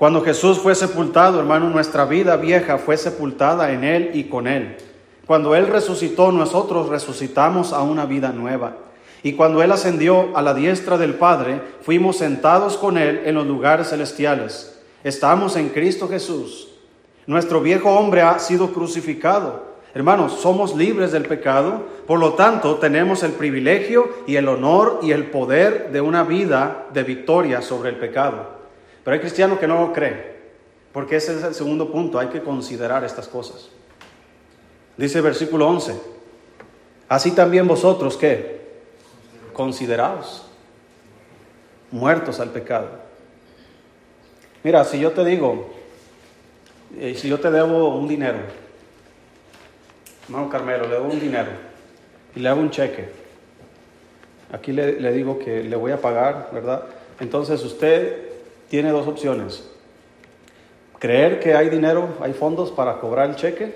Cuando 0.00 0.22
Jesús 0.22 0.58
fue 0.58 0.74
sepultado, 0.74 1.40
hermano, 1.40 1.68
nuestra 1.68 2.06
vida 2.06 2.38
vieja 2.38 2.78
fue 2.78 2.96
sepultada 2.96 3.70
en 3.70 3.84
Él 3.84 4.12
y 4.14 4.24
con 4.24 4.46
Él. 4.46 4.78
Cuando 5.26 5.54
Él 5.54 5.66
resucitó, 5.66 6.32
nosotros 6.32 6.88
resucitamos 6.88 7.74
a 7.74 7.82
una 7.82 8.06
vida 8.06 8.32
nueva. 8.32 8.78
Y 9.22 9.34
cuando 9.34 9.62
Él 9.62 9.70
ascendió 9.70 10.34
a 10.34 10.40
la 10.40 10.54
diestra 10.54 10.96
del 10.96 11.16
Padre, 11.16 11.60
fuimos 11.82 12.16
sentados 12.16 12.78
con 12.78 12.96
Él 12.96 13.24
en 13.26 13.34
los 13.34 13.46
lugares 13.46 13.90
celestiales. 13.90 14.80
Estamos 15.04 15.54
en 15.56 15.68
Cristo 15.68 16.08
Jesús. 16.08 16.68
Nuestro 17.26 17.60
viejo 17.60 17.90
hombre 17.90 18.22
ha 18.22 18.38
sido 18.38 18.72
crucificado. 18.72 19.66
Hermanos, 19.92 20.40
somos 20.40 20.74
libres 20.74 21.12
del 21.12 21.26
pecado, 21.26 21.84
por 22.06 22.18
lo 22.18 22.32
tanto 22.32 22.76
tenemos 22.76 23.22
el 23.22 23.32
privilegio 23.32 24.08
y 24.26 24.36
el 24.36 24.48
honor 24.48 25.00
y 25.02 25.12
el 25.12 25.26
poder 25.26 25.90
de 25.92 26.00
una 26.00 26.24
vida 26.24 26.86
de 26.94 27.02
victoria 27.02 27.60
sobre 27.60 27.90
el 27.90 27.96
pecado. 27.96 28.59
Pero 29.04 29.14
hay 29.14 29.20
cristianos 29.20 29.58
que 29.58 29.66
no 29.66 29.86
lo 29.86 29.92
creen, 29.92 30.22
porque 30.92 31.16
ese 31.16 31.36
es 31.36 31.44
el 31.44 31.54
segundo 31.54 31.90
punto, 31.90 32.18
hay 32.18 32.28
que 32.28 32.42
considerar 32.42 33.04
estas 33.04 33.28
cosas. 33.28 33.68
Dice 34.96 35.18
el 35.18 35.24
versículo 35.24 35.66
11, 35.68 35.98
así 37.08 37.30
también 37.30 37.66
vosotros, 37.66 38.16
¿qué? 38.16 38.60
Considerados, 39.52 40.46
muertos 41.90 42.40
al 42.40 42.50
pecado. 42.50 42.88
Mira, 44.62 44.84
si 44.84 45.00
yo 45.00 45.12
te 45.12 45.24
digo, 45.24 45.70
eh, 46.98 47.14
si 47.14 47.28
yo 47.28 47.40
te 47.40 47.50
debo 47.50 47.96
un 47.96 48.06
dinero, 48.06 48.38
hermano 50.26 50.50
Carmelo, 50.50 50.84
le 50.84 50.96
debo 50.96 51.06
un 51.06 51.18
dinero 51.18 51.50
y 52.36 52.40
le 52.40 52.48
hago 52.50 52.60
un 52.60 52.70
cheque, 52.70 53.08
aquí 54.52 54.72
le 54.72 55.12
digo 55.12 55.38
que 55.38 55.64
le 55.64 55.76
voy 55.76 55.92
a 55.92 56.00
pagar, 56.00 56.50
¿verdad? 56.52 56.84
Entonces 57.20 57.64
usted 57.64 58.29
tiene 58.70 58.90
dos 58.90 59.08
opciones. 59.08 59.64
Creer 61.00 61.40
que 61.40 61.54
hay 61.54 61.68
dinero, 61.68 62.14
hay 62.20 62.32
fondos 62.32 62.70
para 62.70 63.00
cobrar 63.00 63.28
el 63.28 63.34
cheque 63.34 63.74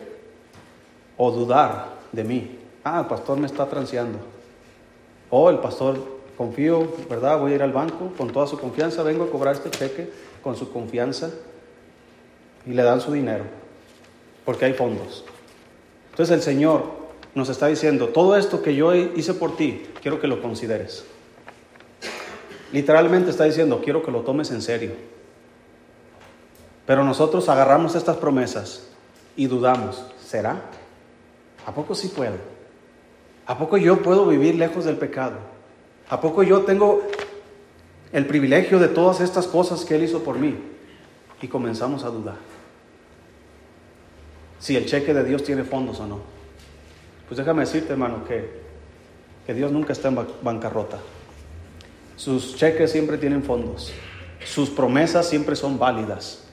o 1.17 1.33
dudar 1.33 1.89
de 2.13 2.23
mí. 2.23 2.59
Ah, 2.85 3.01
el 3.01 3.07
pastor 3.07 3.37
me 3.39 3.47
está 3.47 3.67
transeando. 3.67 4.19
O 5.31 5.51
el 5.51 5.59
pastor, 5.59 5.99
confío, 6.39 6.87
¿verdad? 7.11 7.41
Voy 7.41 7.53
a 7.53 7.55
ir 7.57 7.63
al 7.65 7.73
banco 7.73 8.13
con 8.17 8.31
toda 8.31 8.47
su 8.47 8.59
confianza, 8.59 9.03
vengo 9.03 9.25
a 9.25 9.31
cobrar 9.31 9.55
este 9.57 9.71
cheque 9.71 10.11
con 10.43 10.55
su 10.55 10.73
confianza 10.73 11.31
y 12.65 12.71
le 12.71 12.83
dan 12.85 13.01
su 13.01 13.13
dinero, 13.13 13.45
porque 14.45 14.67
hay 14.67 14.75
fondos. 14.75 15.25
Entonces 16.11 16.37
el 16.37 16.43
Señor 16.43 16.85
nos 17.35 17.49
está 17.49 17.67
diciendo, 17.67 18.11
todo 18.11 18.37
esto 18.37 18.63
que 18.63 18.77
yo 18.77 18.95
hice 18.95 19.35
por 19.35 19.57
ti, 19.57 19.83
quiero 20.01 20.21
que 20.21 20.29
lo 20.29 20.41
consideres. 20.41 21.05
Literalmente 22.75 23.31
está 23.31 23.45
diciendo, 23.45 23.81
quiero 23.85 24.02
que 24.02 24.11
lo 24.11 24.23
tomes 24.23 24.50
en 24.50 24.61
serio. 24.61 24.95
Pero 26.85 27.04
nosotros 27.04 27.49
agarramos 27.49 27.95
estas 27.95 28.16
promesas 28.16 28.88
y 29.37 29.47
dudamos, 29.47 30.04
¿será? 30.21 30.61
¿A 31.66 31.73
poco 31.73 31.95
sí 31.95 32.09
puedo? 32.09 32.35
¿A 33.47 33.57
poco 33.57 33.76
yo 33.76 34.02
puedo 34.02 34.26
vivir 34.26 34.57
lejos 34.57 34.87
del 34.87 34.97
pecado? 34.97 35.37
¿A 36.09 36.21
poco 36.21 36.43
yo 36.43 36.62
tengo 36.62 37.00
el 38.11 38.26
privilegio 38.26 38.81
de 38.81 38.88
todas 38.88 39.21
estas 39.21 39.47
cosas 39.47 39.85
que 39.85 39.95
Él 39.95 40.02
hizo 40.02 40.25
por 40.25 40.37
mí? 40.37 40.59
Y 41.40 41.47
comenzamos 41.47 42.02
a 42.02 42.09
dudar. 42.09 42.38
Si 44.59 44.76
el 44.76 44.87
cheque 44.87 45.14
de 45.14 45.23
Dios 45.23 45.45
tiene 45.45 45.62
fondos 45.62 46.00
o 46.00 46.09
no. 46.09 46.19
Pues 47.28 47.38
déjame 47.38 47.61
decirte, 47.61 47.93
hermano, 47.93 48.25
que, 48.25 48.50
que 49.47 49.54
Dios 49.54 49.71
nunca 49.71 49.93
está 49.93 50.09
en 50.09 50.26
bancarrota. 50.43 50.99
Sus 52.16 52.56
cheques 52.56 52.92
siempre 52.92 53.18
tienen 53.18 53.42
fondos, 53.42 53.92
sus 54.44 54.71
promesas 54.71 55.28
siempre 55.28 55.56
son 55.56 55.78
válidas. 55.78 56.44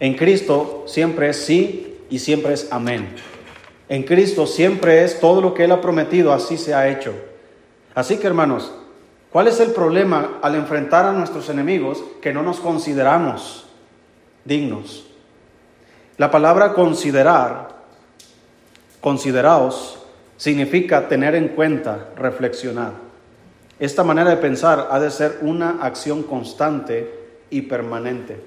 En 0.00 0.14
Cristo 0.14 0.84
siempre 0.86 1.28
es 1.28 1.44
sí 1.44 1.98
y 2.08 2.18
siempre 2.18 2.54
es 2.54 2.72
amén. 2.72 3.14
En 3.88 4.04
Cristo 4.04 4.46
siempre 4.46 5.04
es 5.04 5.20
todo 5.20 5.40
lo 5.40 5.52
que 5.52 5.64
Él 5.64 5.72
ha 5.72 5.80
prometido, 5.80 6.32
así 6.32 6.56
se 6.56 6.74
ha 6.74 6.88
hecho. 6.88 7.12
Así 7.94 8.16
que 8.16 8.26
hermanos, 8.26 8.72
¿cuál 9.30 9.48
es 9.48 9.60
el 9.60 9.72
problema 9.72 10.38
al 10.42 10.54
enfrentar 10.54 11.04
a 11.04 11.12
nuestros 11.12 11.48
enemigos 11.48 12.02
que 12.22 12.32
no 12.32 12.42
nos 12.42 12.60
consideramos 12.60 13.66
dignos? 14.44 15.06
La 16.16 16.30
palabra 16.30 16.72
considerar, 16.72 17.68
consideraos, 19.00 19.98
significa 20.36 21.08
tener 21.08 21.34
en 21.34 21.48
cuenta, 21.48 22.10
reflexionar. 22.16 23.09
Esta 23.80 24.04
manera 24.04 24.28
de 24.28 24.36
pensar 24.36 24.88
ha 24.90 25.00
de 25.00 25.10
ser 25.10 25.38
una 25.40 25.78
acción 25.80 26.22
constante 26.22 27.12
y 27.48 27.62
permanente. 27.62 28.38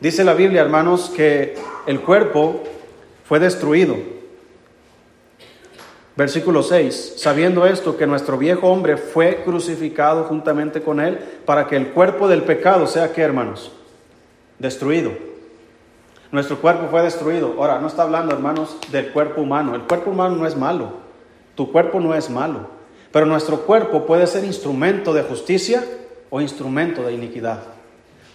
Dice 0.00 0.24
la 0.24 0.32
Biblia, 0.32 0.62
hermanos, 0.62 1.12
que 1.14 1.54
el 1.86 2.00
cuerpo 2.00 2.62
fue 3.24 3.38
destruido. 3.38 3.96
Versículo 6.16 6.62
6, 6.62 7.14
sabiendo 7.18 7.66
esto, 7.66 7.98
que 7.98 8.06
nuestro 8.06 8.38
viejo 8.38 8.68
hombre 8.68 8.96
fue 8.96 9.42
crucificado 9.44 10.24
juntamente 10.24 10.80
con 10.80 10.98
él 10.98 11.18
para 11.44 11.66
que 11.66 11.76
el 11.76 11.88
cuerpo 11.88 12.26
del 12.26 12.42
pecado 12.42 12.86
sea 12.86 13.12
que, 13.12 13.20
hermanos, 13.20 13.70
destruido. 14.58 15.12
Nuestro 16.32 16.58
cuerpo 16.58 16.88
fue 16.90 17.02
destruido. 17.02 17.56
Ahora, 17.58 17.80
no 17.80 17.88
está 17.88 18.04
hablando, 18.04 18.32
hermanos, 18.32 18.78
del 18.90 19.12
cuerpo 19.12 19.42
humano. 19.42 19.74
El 19.74 19.82
cuerpo 19.82 20.10
humano 20.10 20.36
no 20.36 20.46
es 20.46 20.56
malo. 20.56 20.92
Tu 21.54 21.70
cuerpo 21.70 22.00
no 22.00 22.14
es 22.14 22.30
malo. 22.30 22.83
Pero 23.14 23.26
nuestro 23.26 23.60
cuerpo 23.60 24.06
puede 24.06 24.26
ser 24.26 24.42
instrumento 24.42 25.12
de 25.14 25.22
justicia 25.22 25.84
o 26.30 26.40
instrumento 26.40 27.04
de 27.04 27.12
iniquidad. 27.12 27.60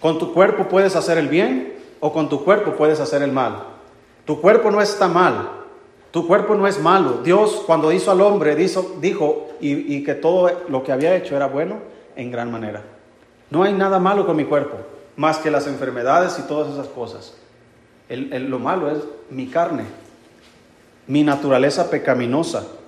Con 0.00 0.18
tu 0.18 0.32
cuerpo 0.32 0.68
puedes 0.70 0.96
hacer 0.96 1.18
el 1.18 1.28
bien 1.28 1.74
o 2.00 2.14
con 2.14 2.30
tu 2.30 2.42
cuerpo 2.42 2.72
puedes 2.72 2.98
hacer 2.98 3.22
el 3.22 3.30
mal. 3.30 3.62
Tu 4.24 4.40
cuerpo 4.40 4.70
no 4.70 4.80
está 4.80 5.06
mal, 5.06 5.50
tu 6.10 6.26
cuerpo 6.26 6.54
no 6.54 6.66
es 6.66 6.80
malo. 6.80 7.20
Dios 7.22 7.62
cuando 7.66 7.92
hizo 7.92 8.10
al 8.10 8.22
hombre 8.22 8.56
dijo, 8.56 9.50
y, 9.60 10.02
que 10.02 10.14
todo 10.14 10.50
lo 10.70 10.82
que 10.82 10.92
había 10.92 11.14
hecho 11.14 11.36
era 11.36 11.46
bueno 11.46 11.80
en 12.16 12.30
gran 12.30 12.50
manera. 12.50 12.82
No 13.50 13.64
hay 13.64 13.74
nada 13.74 13.98
malo 13.98 14.24
con 14.24 14.34
mi 14.34 14.46
cuerpo, 14.46 14.78
más 15.14 15.36
que 15.36 15.50
las 15.50 15.66
enfermedades 15.66 16.38
y 16.38 16.48
todas 16.48 16.72
esas 16.72 16.86
cosas. 16.86 17.34
lo 18.08 18.58
malo 18.58 18.90
es 18.90 19.00
mi 19.28 19.46
carne, 19.46 19.84
mi 21.06 21.22
naturaleza 21.22 21.90
pecaminosa. 21.90 22.79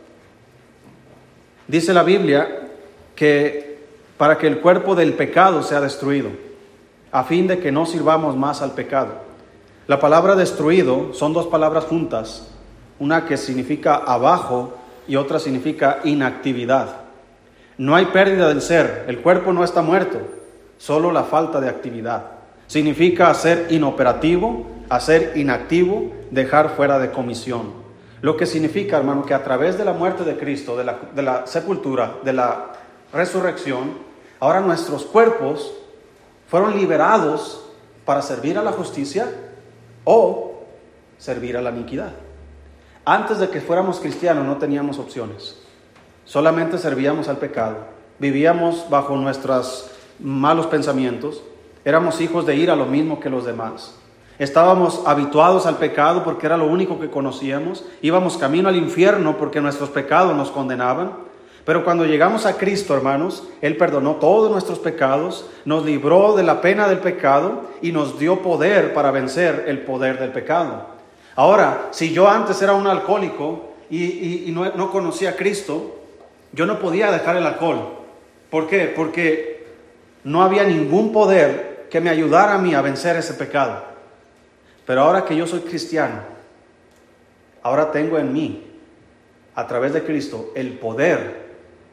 Dice 1.68 1.92
la 1.92 2.02
Biblia 2.02 2.68
que 3.14 3.78
para 4.16 4.38
que 4.38 4.46
el 4.46 4.60
cuerpo 4.60 4.94
del 4.94 5.14
pecado 5.14 5.62
sea 5.62 5.80
destruido, 5.80 6.30
a 7.10 7.24
fin 7.24 7.46
de 7.46 7.58
que 7.58 7.72
no 7.72 7.86
sirvamos 7.86 8.36
más 8.36 8.62
al 8.62 8.72
pecado. 8.72 9.14
La 9.86 9.98
palabra 9.98 10.36
destruido 10.36 11.12
son 11.12 11.32
dos 11.32 11.48
palabras 11.48 11.84
juntas, 11.84 12.48
una 12.98 13.26
que 13.26 13.36
significa 13.36 13.96
abajo 13.96 14.74
y 15.08 15.16
otra 15.16 15.38
significa 15.38 15.98
inactividad. 16.04 17.00
No 17.78 17.96
hay 17.96 18.06
pérdida 18.06 18.48
del 18.48 18.62
ser, 18.62 19.04
el 19.08 19.20
cuerpo 19.20 19.52
no 19.52 19.64
está 19.64 19.82
muerto, 19.82 20.20
solo 20.78 21.10
la 21.10 21.24
falta 21.24 21.60
de 21.60 21.68
actividad. 21.68 22.26
Significa 22.68 23.28
hacer 23.28 23.66
inoperativo, 23.70 24.66
hacer 24.88 25.32
inactivo, 25.34 26.12
dejar 26.30 26.76
fuera 26.76 26.98
de 26.98 27.10
comisión. 27.10 27.81
Lo 28.22 28.36
que 28.36 28.46
significa, 28.46 28.98
hermano, 28.98 29.26
que 29.26 29.34
a 29.34 29.42
través 29.42 29.76
de 29.76 29.84
la 29.84 29.92
muerte 29.92 30.22
de 30.22 30.38
Cristo, 30.38 30.76
de 30.76 30.84
la, 30.84 31.46
sepultura, 31.46 32.18
de 32.22 32.32
la 32.32 32.72
resurrección, 33.12 33.94
ahora 34.38 34.60
nuestros 34.60 35.04
cuerpos 35.04 35.72
fueron 36.48 36.76
liberados 36.78 37.64
para 38.04 38.22
servir 38.22 38.56
a 38.56 38.62
la 38.62 38.70
justicia 38.70 39.28
o 40.04 40.62
servir 41.18 41.56
a 41.56 41.62
la 41.62 41.70
iniquidad. 41.70 42.12
Antes 43.04 43.40
de 43.40 43.48
que 43.48 43.60
fuéramos 43.60 43.98
cristianos 43.98 44.46
no 44.46 44.56
teníamos 44.56 45.00
opciones. 45.00 45.58
Solamente 46.24 46.78
servíamos 46.78 47.26
al 47.26 47.38
pecado. 47.38 47.78
Vivíamos 48.20 48.88
bajo 48.88 49.16
nuestros 49.16 49.90
malos 50.20 50.68
pensamientos. 50.68 51.42
Éramos 51.84 52.20
hijos 52.20 52.46
de 52.46 52.54
ir 52.54 52.70
a 52.70 52.76
lo 52.76 52.86
mismo 52.86 53.18
que 53.18 53.30
los 53.30 53.44
demás. 53.44 53.96
Estábamos 54.38 55.02
habituados 55.06 55.66
al 55.66 55.76
pecado 55.76 56.24
porque 56.24 56.46
era 56.46 56.56
lo 56.56 56.66
único 56.66 56.98
que 56.98 57.10
conocíamos. 57.10 57.84
Íbamos 58.00 58.36
camino 58.36 58.68
al 58.68 58.76
infierno 58.76 59.36
porque 59.36 59.60
nuestros 59.60 59.90
pecados 59.90 60.34
nos 60.36 60.50
condenaban. 60.50 61.12
Pero 61.64 61.84
cuando 61.84 62.04
llegamos 62.04 62.44
a 62.44 62.56
Cristo, 62.56 62.94
hermanos, 62.94 63.44
Él 63.60 63.76
perdonó 63.76 64.16
todos 64.16 64.50
nuestros 64.50 64.80
pecados, 64.80 65.46
nos 65.64 65.84
libró 65.84 66.34
de 66.34 66.42
la 66.42 66.60
pena 66.60 66.88
del 66.88 66.98
pecado 66.98 67.62
y 67.80 67.92
nos 67.92 68.18
dio 68.18 68.42
poder 68.42 68.94
para 68.94 69.12
vencer 69.12 69.66
el 69.68 69.82
poder 69.82 70.18
del 70.18 70.32
pecado. 70.32 70.86
Ahora, 71.36 71.88
si 71.92 72.12
yo 72.12 72.28
antes 72.28 72.60
era 72.62 72.72
un 72.72 72.86
alcohólico 72.88 73.70
y, 73.88 74.50
no, 74.52 74.72
no 74.74 74.90
conocía 74.90 75.30
a 75.30 75.36
Cristo, 75.36 75.98
yo 76.52 76.66
no 76.66 76.80
podía 76.80 77.12
dejar 77.12 77.36
el 77.36 77.46
alcohol. 77.46 77.90
¿Por 78.50 78.66
qué? 78.66 78.92
Porque 78.94 79.66
no 80.24 80.42
había 80.42 80.64
ningún 80.64 81.12
poder 81.12 81.86
que 81.90 82.00
me 82.00 82.10
ayudara 82.10 82.54
a 82.54 82.58
mí 82.58 82.74
a 82.74 82.82
vencer 82.82 83.16
ese 83.16 83.34
pecado. 83.34 83.91
Pero 84.86 85.02
ahora 85.02 85.24
que 85.24 85.36
yo 85.36 85.46
soy 85.46 85.60
cristiano, 85.60 86.20
ahora 87.62 87.92
tengo 87.92 88.18
en 88.18 88.32
mí, 88.32 88.66
a 89.54 89.66
través 89.66 89.92
de 89.92 90.02
Cristo, 90.02 90.50
el 90.54 90.78
poder 90.78 91.52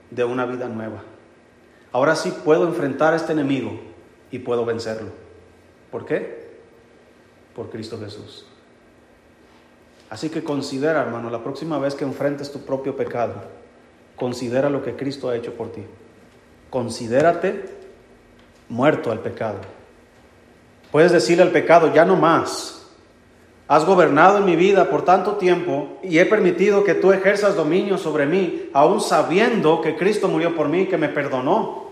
de 0.10 0.23
una 0.23 0.45
vida 0.45 0.67
nueva. 0.67 1.04
Ahora 1.91 2.15
sí 2.15 2.34
puedo 2.43 2.67
enfrentar 2.67 3.13
a 3.13 3.17
este 3.17 3.34
enemigo 3.34 3.80
y 4.32 4.39
puedo 4.39 4.65
vencerlo. 4.65 5.10
¿Por 5.91 6.06
qué? 6.06 6.49
Por 7.56 7.69
Cristo 7.69 7.99
Jesús. 7.99 8.45
Así 10.10 10.30
que 10.30 10.43
considera, 10.43 11.02
hermano, 11.02 11.30
la 11.30 11.43
próxima 11.43 11.78
vez 11.78 11.95
que 11.95 12.04
enfrentes 12.04 12.52
tu 12.52 12.62
propio 12.62 12.95
pecado, 12.95 13.36
considera 14.15 14.69
lo 14.69 14.84
que 14.84 14.95
Cristo 14.95 15.30
ha 15.30 15.36
hecho 15.36 15.54
por 15.54 15.71
ti. 15.71 15.84
Considérate 16.69 17.65
muerto 18.67 19.12
al 19.12 19.19
pecado. 19.19 19.60
Puedes 20.91 21.12
decirle 21.12 21.43
al 21.43 21.52
pecado, 21.52 21.93
ya 21.93 22.06
no 22.06 22.15
más, 22.15 22.79
Has 23.69 23.86
gobernado 23.86 24.39
en 24.39 24.45
mi 24.45 24.55
vida 24.55 24.89
por 24.89 25.05
tanto 25.05 25.34
tiempo 25.34 25.99
y 26.01 26.17
he 26.17 26.25
permitido 26.25 26.84
que 26.84 26.95
tú 26.95 27.12
ejerzas 27.12 27.55
dominio 27.55 27.99
sobre 27.99 28.25
mí, 28.25 28.67
aún 28.73 28.99
sabiendo 28.99 29.79
que 29.82 29.95
Cristo 29.95 30.27
murió 30.27 30.55
por 30.55 30.67
mí 30.67 30.82
y 30.82 30.86
que 30.88 30.97
me 30.97 31.08
perdonó. 31.08 31.91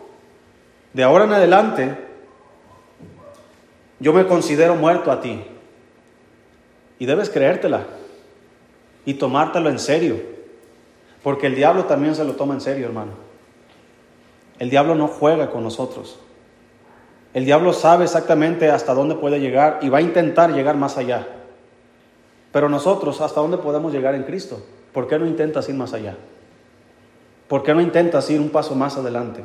De 0.93 1.03
ahora 1.03 1.25
en 1.25 1.33
adelante, 1.33 1.95
yo 3.99 4.11
me 4.11 4.25
considero 4.25 4.73
muerto 4.73 5.11
a 5.11 5.21
ti. 5.21 5.43
Y 6.97 7.05
debes 7.05 7.29
creértela 7.29 7.85
y 9.05 9.13
tomártelo 9.13 9.69
en 9.69 9.77
serio, 9.77 10.19
porque 11.21 11.45
el 11.45 11.53
diablo 11.53 11.85
también 11.85 12.15
se 12.15 12.25
lo 12.25 12.33
toma 12.33 12.55
en 12.55 12.61
serio, 12.61 12.87
hermano. 12.87 13.11
El 14.57 14.71
diablo 14.71 14.95
no 14.95 15.07
juega 15.07 15.51
con 15.51 15.61
nosotros. 15.61 16.19
El 17.35 17.45
diablo 17.45 17.71
sabe 17.71 18.05
exactamente 18.05 18.71
hasta 18.71 18.95
dónde 18.95 19.13
puede 19.13 19.39
llegar 19.39 19.77
y 19.83 19.89
va 19.89 19.99
a 19.99 20.01
intentar 20.01 20.51
llegar 20.53 20.75
más 20.75 20.97
allá. 20.97 21.36
Pero 22.51 22.69
nosotros, 22.69 23.21
¿hasta 23.21 23.41
dónde 23.41 23.57
podemos 23.57 23.93
llegar 23.93 24.15
en 24.15 24.23
Cristo? 24.23 24.61
¿Por 24.93 25.07
qué 25.07 25.19
no 25.19 25.27
intentas 25.27 25.67
ir 25.69 25.75
más 25.75 25.93
allá? 25.93 26.15
¿Por 27.47 27.63
qué 27.63 27.73
no 27.73 27.81
intentas 27.81 28.29
ir 28.29 28.39
un 28.39 28.49
paso 28.49 28.75
más 28.75 28.97
adelante? 28.97 29.43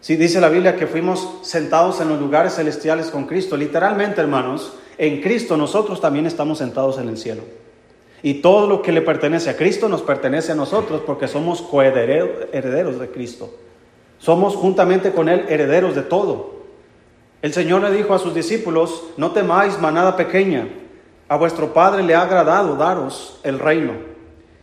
Si 0.00 0.16
dice 0.16 0.40
la 0.40 0.48
Biblia 0.48 0.76
que 0.76 0.86
fuimos 0.86 1.38
sentados 1.42 2.00
en 2.00 2.08
los 2.08 2.18
lugares 2.18 2.54
celestiales 2.54 3.10
con 3.10 3.26
Cristo, 3.26 3.56
literalmente, 3.56 4.20
hermanos, 4.20 4.72
en 4.96 5.20
Cristo 5.20 5.56
nosotros 5.56 6.00
también 6.00 6.26
estamos 6.26 6.58
sentados 6.58 6.98
en 6.98 7.08
el 7.08 7.18
cielo. 7.18 7.42
Y 8.22 8.34
todo 8.34 8.66
lo 8.66 8.82
que 8.82 8.92
le 8.92 9.02
pertenece 9.02 9.50
a 9.50 9.56
Cristo 9.56 9.88
nos 9.88 10.02
pertenece 10.02 10.52
a 10.52 10.54
nosotros 10.54 11.02
porque 11.06 11.28
somos 11.28 11.62
coherederos 11.62 12.98
de 12.98 13.10
Cristo. 13.10 13.54
Somos 14.18 14.56
juntamente 14.56 15.12
con 15.12 15.28
Él 15.28 15.46
herederos 15.48 15.94
de 15.94 16.02
todo. 16.02 16.60
El 17.40 17.52
Señor 17.54 17.82
le 17.82 17.90
dijo 17.96 18.12
a 18.12 18.18
sus 18.18 18.34
discípulos, 18.34 19.04
no 19.16 19.30
temáis 19.32 19.78
manada 19.78 20.16
pequeña, 20.16 20.68
a 21.30 21.36
vuestro 21.36 21.72
Padre 21.72 22.02
le 22.02 22.16
ha 22.16 22.22
agradado 22.22 22.74
daros 22.74 23.38
el 23.44 23.60
reino. 23.60 23.92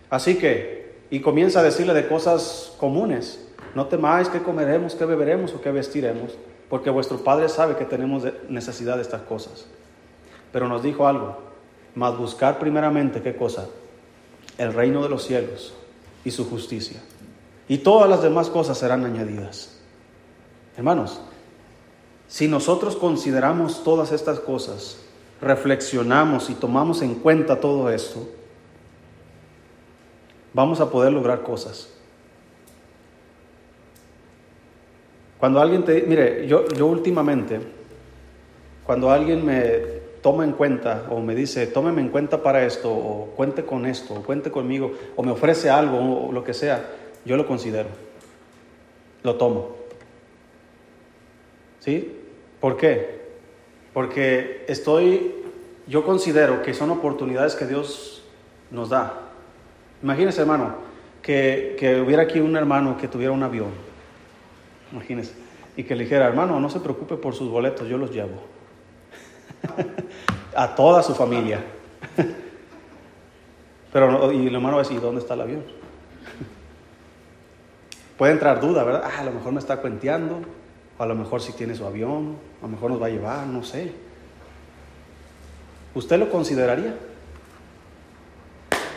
Así 0.09 0.35
que, 0.35 0.97
y 1.09 1.21
comienza 1.21 1.61
a 1.61 1.63
decirle 1.63 1.93
de 1.93 2.09
cosas 2.09 2.73
comunes. 2.77 3.47
No 3.73 3.85
temáis 3.85 4.27
que 4.27 4.43
comeremos, 4.43 4.93
que 4.93 5.05
beberemos 5.05 5.53
o 5.53 5.61
que 5.61 5.71
vestiremos, 5.71 6.37
porque 6.69 6.89
vuestro 6.89 7.19
Padre 7.19 7.47
sabe 7.47 7.77
que 7.77 7.85
tenemos 7.85 8.23
necesidad 8.49 8.97
de 8.97 9.03
estas 9.03 9.21
cosas. 9.21 9.65
Pero 10.51 10.67
nos 10.67 10.83
dijo 10.83 11.07
algo, 11.07 11.37
más 11.95 12.17
buscar 12.17 12.59
primeramente 12.59 13.21
qué 13.21 13.33
cosa? 13.37 13.67
El 14.57 14.73
reino 14.73 15.01
de 15.01 15.07
los 15.07 15.23
cielos 15.23 15.73
y 16.25 16.31
su 16.31 16.49
justicia. 16.49 16.99
Y 17.69 17.77
todas 17.77 18.09
las 18.09 18.21
demás 18.21 18.49
cosas 18.49 18.77
serán 18.77 19.05
añadidas. 19.05 19.79
Hermanos, 20.75 21.21
si 22.27 22.49
nosotros 22.49 22.97
consideramos 22.97 23.85
todas 23.85 24.11
estas 24.11 24.41
cosas, 24.41 24.97
reflexionamos 25.41 26.49
y 26.49 26.55
tomamos 26.55 27.01
en 27.01 27.15
cuenta 27.15 27.59
todo 27.59 27.89
esto, 27.89 28.27
vamos 30.53 30.79
a 30.79 30.89
poder 30.89 31.13
lograr 31.13 31.43
cosas. 31.43 31.93
Cuando 35.39 35.61
alguien 35.61 35.85
te, 35.85 36.01
mire, 36.01 36.47
yo, 36.47 36.67
yo 36.69 36.87
últimamente, 36.87 37.59
cuando 38.83 39.11
alguien 39.11 39.45
me 39.45 39.97
toma 40.21 40.43
en 40.43 40.53
cuenta 40.53 41.05
o 41.09 41.19
me 41.19 41.35
dice, 41.35 41.67
tómeme 41.67 42.01
en 42.01 42.09
cuenta 42.09 42.41
para 42.41 42.65
esto, 42.65 42.91
o 42.91 43.33
cuente 43.35 43.63
con 43.63 43.85
esto, 43.85 44.15
o 44.15 44.23
cuente 44.23 44.49
conmigo, 44.49 44.93
o 45.15 45.23
me 45.23 45.31
ofrece 45.31 45.69
algo, 45.69 46.27
o 46.27 46.31
lo 46.31 46.43
que 46.43 46.53
sea, 46.53 46.89
yo 47.23 47.37
lo 47.37 47.45
considero, 47.45 47.89
lo 49.23 49.35
tomo. 49.35 49.75
¿Sí? 51.79 52.19
¿Por 52.59 52.75
qué? 52.77 53.16
Porque 53.97 54.63
estoy, 54.67 55.33
yo 55.87 56.05
considero 56.05 56.61
que 56.61 56.75
son 56.75 56.91
oportunidades 56.91 57.55
que 57.55 57.65
Dios 57.65 58.21
nos 58.69 58.89
da. 58.89 59.11
Imagínese, 60.03 60.41
hermano, 60.41 60.75
que, 61.23 61.75
que 61.79 61.99
hubiera 61.99 62.21
aquí 62.21 62.39
un 62.39 62.55
hermano 62.55 62.95
que 62.95 63.07
tuviera 63.07 63.31
un 63.31 63.41
avión. 63.41 63.69
Imagínese. 64.91 65.33
Y 65.75 65.83
que 65.83 65.95
le 65.95 66.03
dijera, 66.03 66.27
hermano, 66.27 66.59
no 66.59 66.69
se 66.69 66.79
preocupe 66.79 67.15
por 67.15 67.33
sus 67.33 67.49
boletos, 67.49 67.89
yo 67.89 67.97
los 67.97 68.11
llevo. 68.11 68.43
a 70.55 70.75
toda 70.75 71.01
su 71.01 71.15
familia. 71.15 71.63
Pero, 73.91 74.31
y 74.31 74.45
el 74.45 74.53
hermano 74.53 74.75
va 74.75 74.83
a 74.83 74.85
decir, 74.85 75.01
¿dónde 75.01 75.21
está 75.21 75.33
el 75.33 75.41
avión? 75.41 75.63
Puede 78.19 78.33
entrar 78.33 78.61
duda, 78.61 78.83
¿verdad? 78.83 79.05
Ah, 79.05 79.21
a 79.21 79.23
lo 79.23 79.31
mejor 79.31 79.53
me 79.53 79.59
está 79.59 79.77
cuenteando, 79.77 80.41
a 80.99 81.05
lo 81.05 81.15
mejor 81.15 81.41
si 81.41 81.53
tiene 81.53 81.75
su 81.75 81.85
avión, 81.85 82.35
a 82.61 82.65
lo 82.65 82.69
mejor 82.69 82.91
nos 82.91 83.01
va 83.01 83.07
a 83.07 83.09
llevar, 83.09 83.45
no 83.47 83.63
sé. 83.63 83.91
¿Usted 85.93 86.17
lo 86.19 86.29
consideraría? 86.29 86.95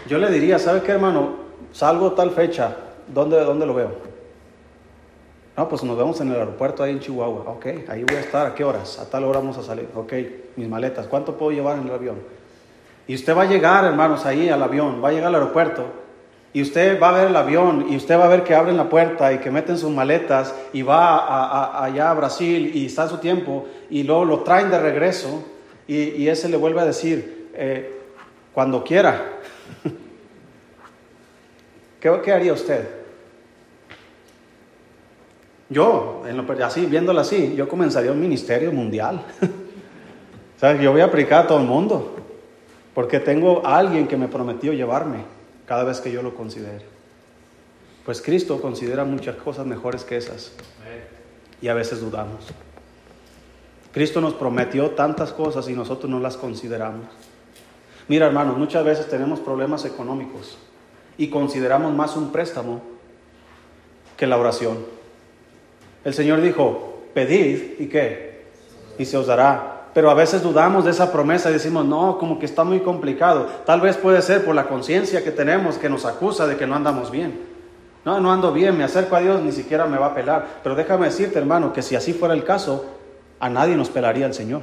Yo 0.06 0.18
le 0.18 0.30
diría, 0.30 0.58
¿sabe 0.58 0.82
qué, 0.82 0.92
hermano? 0.92 1.36
Salgo 1.72 2.12
tal 2.12 2.30
fecha, 2.30 2.76
¿dónde, 3.06 3.38
dónde 3.40 3.66
lo 3.66 3.74
veo? 3.74 4.10
No, 5.56 5.68
pues 5.68 5.82
nos 5.82 5.96
vemos 5.96 6.18
en 6.22 6.30
el 6.30 6.36
aeropuerto 6.36 6.82
ahí 6.82 6.92
en 6.92 7.00
Chihuahua. 7.00 7.42
Ok, 7.50 7.66
ahí 7.88 8.02
voy 8.04 8.16
a 8.16 8.20
estar. 8.20 8.46
¿A 8.46 8.54
qué 8.54 8.64
horas? 8.64 8.98
A 8.98 9.10
tal 9.10 9.24
hora 9.24 9.40
vamos 9.40 9.58
a 9.58 9.62
salir. 9.62 9.88
Ok, 9.94 10.14
mis 10.56 10.68
maletas. 10.68 11.06
¿Cuánto 11.06 11.36
puedo 11.36 11.52
llevar 11.52 11.76
en 11.76 11.86
el 11.86 11.92
avión? 11.92 12.16
Y 13.06 13.14
usted 13.14 13.36
va 13.36 13.42
a 13.42 13.44
llegar, 13.44 13.84
hermanos, 13.84 14.24
ahí 14.24 14.48
al 14.48 14.62
avión. 14.62 15.04
Va 15.04 15.08
a 15.08 15.12
llegar 15.12 15.28
al 15.28 15.34
aeropuerto. 15.34 15.84
Y 16.52 16.62
usted 16.62 17.00
va 17.00 17.10
a 17.10 17.12
ver 17.12 17.28
el 17.28 17.36
avión 17.36 17.86
y 17.90 17.96
usted 17.96 18.18
va 18.18 18.24
a 18.24 18.28
ver 18.28 18.42
que 18.42 18.56
abren 18.56 18.76
la 18.76 18.88
puerta 18.88 19.32
y 19.32 19.38
que 19.38 19.52
meten 19.52 19.78
sus 19.78 19.90
maletas 19.90 20.52
y 20.72 20.82
va 20.82 21.84
allá 21.84 22.10
a 22.10 22.14
Brasil 22.14 22.72
y 22.74 22.86
está 22.86 23.08
su 23.08 23.18
tiempo 23.18 23.66
y 23.88 24.02
luego 24.02 24.24
lo 24.24 24.40
traen 24.40 24.70
de 24.70 24.80
regreso 24.80 25.44
y, 25.86 26.28
ese 26.28 26.48
le 26.48 26.56
vuelve 26.56 26.80
a 26.80 26.84
decir, 26.84 27.50
eh, 27.52 27.98
cuando 28.52 28.84
quiera. 28.84 29.40
¿Qué, 32.00 32.20
¿Qué 32.22 32.32
haría 32.32 32.52
usted? 32.52 32.88
Yo, 35.68 36.22
en 36.28 36.36
lo, 36.36 36.64
así, 36.64 36.86
viéndolo 36.86 37.20
así, 37.20 37.54
yo 37.56 37.68
comenzaría 37.68 38.12
un 38.12 38.20
ministerio 38.20 38.70
mundial. 38.70 39.24
¿Sabes? 40.60 40.80
Yo 40.80 40.92
voy 40.92 41.00
a 41.00 41.06
aplicar 41.06 41.44
a 41.44 41.46
todo 41.48 41.58
el 41.58 41.66
mundo, 41.66 42.14
porque 42.94 43.18
tengo 43.18 43.66
a 43.66 43.76
alguien 43.76 44.06
que 44.06 44.16
me 44.16 44.28
prometió 44.28 44.72
llevarme 44.72 45.39
cada 45.70 45.84
vez 45.84 46.00
que 46.00 46.10
yo 46.10 46.20
lo 46.20 46.34
considere. 46.34 46.84
Pues 48.04 48.20
Cristo 48.20 48.60
considera 48.60 49.04
muchas 49.04 49.36
cosas 49.36 49.66
mejores 49.66 50.02
que 50.02 50.16
esas. 50.16 50.50
Y 51.62 51.68
a 51.68 51.74
veces 51.74 52.00
dudamos. 52.00 52.44
Cristo 53.92 54.20
nos 54.20 54.34
prometió 54.34 54.90
tantas 54.90 55.32
cosas 55.32 55.68
y 55.68 55.74
nosotros 55.74 56.10
no 56.10 56.18
las 56.18 56.36
consideramos. 56.36 57.06
Mira, 58.08 58.26
hermanos, 58.26 58.58
muchas 58.58 58.84
veces 58.84 59.08
tenemos 59.08 59.38
problemas 59.38 59.84
económicos 59.84 60.58
y 61.16 61.30
consideramos 61.30 61.94
más 61.94 62.16
un 62.16 62.32
préstamo 62.32 62.82
que 64.16 64.26
la 64.26 64.38
oración. 64.38 64.76
El 66.04 66.14
Señor 66.14 66.40
dijo, 66.40 67.04
pedid 67.14 67.78
y 67.78 67.86
qué, 67.86 68.46
y 68.98 69.04
se 69.04 69.16
os 69.16 69.28
dará. 69.28 69.79
Pero 69.92 70.10
a 70.10 70.14
veces 70.14 70.42
dudamos 70.42 70.84
de 70.84 70.92
esa 70.92 71.10
promesa 71.10 71.50
y 71.50 71.54
decimos, 71.54 71.84
no, 71.84 72.18
como 72.18 72.38
que 72.38 72.46
está 72.46 72.62
muy 72.62 72.80
complicado. 72.80 73.46
Tal 73.66 73.80
vez 73.80 73.96
puede 73.96 74.22
ser 74.22 74.44
por 74.44 74.54
la 74.54 74.68
conciencia 74.68 75.24
que 75.24 75.32
tenemos 75.32 75.78
que 75.78 75.88
nos 75.88 76.04
acusa 76.04 76.46
de 76.46 76.56
que 76.56 76.66
no 76.66 76.76
andamos 76.76 77.10
bien. 77.10 77.40
No, 78.04 78.20
no 78.20 78.32
ando 78.32 78.52
bien, 78.52 78.78
me 78.78 78.84
acerco 78.84 79.16
a 79.16 79.20
Dios, 79.20 79.42
ni 79.42 79.52
siquiera 79.52 79.86
me 79.86 79.98
va 79.98 80.06
a 80.06 80.14
pelar. 80.14 80.60
Pero 80.62 80.74
déjame 80.74 81.06
decirte, 81.06 81.38
hermano, 81.38 81.72
que 81.72 81.82
si 81.82 81.96
así 81.96 82.12
fuera 82.12 82.34
el 82.34 82.44
caso, 82.44 82.84
a 83.40 83.48
nadie 83.50 83.76
nos 83.76 83.90
pelaría 83.90 84.26
el 84.26 84.34
Señor. 84.34 84.62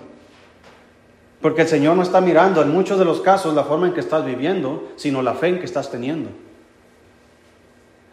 Porque 1.41 1.63
el 1.63 1.67
Señor 1.67 1.95
no 1.95 2.03
está 2.03 2.21
mirando 2.21 2.61
en 2.61 2.71
muchos 2.71 2.97
de 2.97 3.05
los 3.05 3.21
casos 3.21 3.53
la 3.53 3.63
forma 3.63 3.87
en 3.87 3.93
que 3.93 3.99
estás 3.99 4.25
viviendo, 4.25 4.89
sino 4.95 5.21
la 5.21 5.33
fe 5.33 5.49
en 5.49 5.59
que 5.59 5.65
estás 5.65 5.91
teniendo. 5.91 6.29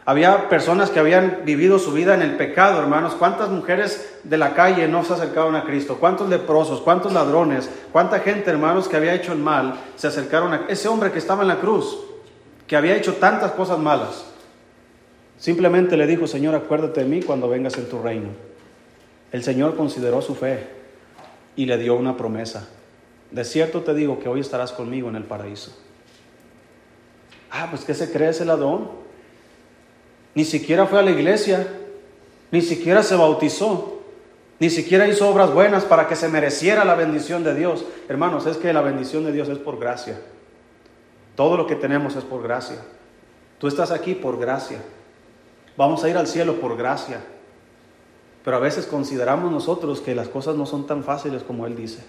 Había 0.06 0.50
personas 0.50 0.90
que 0.90 1.00
habían 1.00 1.42
vivido 1.46 1.78
su 1.78 1.92
vida 1.92 2.14
en 2.14 2.20
el 2.20 2.36
pecado, 2.36 2.78
hermanos. 2.78 3.14
¿Cuántas 3.14 3.48
mujeres 3.48 4.18
de 4.22 4.36
la 4.36 4.52
calle 4.52 4.86
no 4.86 5.02
se 5.02 5.14
acercaron 5.14 5.56
a 5.56 5.64
Cristo? 5.64 5.96
¿Cuántos 5.98 6.28
leprosos? 6.28 6.82
¿Cuántos 6.82 7.12
ladrones? 7.12 7.70
¿Cuánta 7.90 8.20
gente, 8.20 8.50
hermanos, 8.50 8.86
que 8.86 8.96
había 8.96 9.14
hecho 9.14 9.32
el 9.32 9.38
mal 9.38 9.76
se 9.96 10.08
acercaron 10.08 10.52
a 10.52 10.66
ese 10.68 10.88
hombre 10.88 11.10
que 11.10 11.18
estaba 11.18 11.40
en 11.40 11.48
la 11.48 11.56
cruz, 11.58 11.98
que 12.66 12.76
había 12.76 12.96
hecho 12.96 13.14
tantas 13.14 13.52
cosas 13.52 13.78
malas? 13.78 14.26
Simplemente 15.38 15.96
le 15.96 16.06
dijo, 16.06 16.26
Señor, 16.26 16.54
acuérdate 16.54 17.00
de 17.00 17.06
mí 17.06 17.22
cuando 17.22 17.48
vengas 17.48 17.78
en 17.78 17.88
tu 17.88 18.02
reino. 18.02 18.28
El 19.32 19.42
Señor 19.42 19.74
consideró 19.74 20.20
su 20.20 20.34
fe 20.34 20.68
y 21.56 21.64
le 21.64 21.78
dio 21.78 21.94
una 21.94 22.14
promesa. 22.14 22.68
De 23.30 23.44
cierto 23.44 23.80
te 23.80 23.94
digo 23.94 24.18
que 24.18 24.28
hoy 24.28 24.40
estarás 24.40 24.72
conmigo 24.72 25.08
en 25.08 25.16
el 25.16 25.24
paraíso. 25.24 25.74
Ah, 27.50 27.68
pues 27.70 27.84
¿qué 27.84 27.94
se 27.94 28.12
cree 28.12 28.28
ese 28.28 28.44
ladrón? 28.44 29.03
Ni 30.34 30.44
siquiera 30.44 30.86
fue 30.86 30.98
a 30.98 31.02
la 31.02 31.10
iglesia, 31.10 31.66
ni 32.50 32.60
siquiera 32.62 33.02
se 33.02 33.16
bautizó, 33.16 34.00
ni 34.58 34.70
siquiera 34.70 35.08
hizo 35.08 35.28
obras 35.28 35.52
buenas 35.52 35.84
para 35.84 36.08
que 36.08 36.16
se 36.16 36.28
mereciera 36.28 36.84
la 36.84 36.94
bendición 36.94 37.44
de 37.44 37.54
Dios. 37.54 37.84
Hermanos, 38.08 38.46
es 38.46 38.56
que 38.56 38.72
la 38.72 38.80
bendición 38.80 39.24
de 39.24 39.32
Dios 39.32 39.48
es 39.48 39.58
por 39.58 39.78
gracia. 39.78 40.20
Todo 41.36 41.56
lo 41.56 41.66
que 41.66 41.74
tenemos 41.74 42.16
es 42.16 42.24
por 42.24 42.42
gracia. 42.42 42.78
Tú 43.58 43.66
estás 43.66 43.90
aquí 43.90 44.14
por 44.14 44.38
gracia. 44.38 44.78
Vamos 45.76 46.04
a 46.04 46.08
ir 46.08 46.16
al 46.16 46.26
cielo 46.26 46.60
por 46.60 46.76
gracia. 46.76 47.20
Pero 48.44 48.56
a 48.56 48.60
veces 48.60 48.86
consideramos 48.86 49.50
nosotros 49.50 50.00
que 50.00 50.14
las 50.14 50.28
cosas 50.28 50.54
no 50.54 50.66
son 50.66 50.86
tan 50.86 51.02
fáciles 51.02 51.42
como 51.42 51.66
Él 51.66 51.74
dice. 51.74 52.04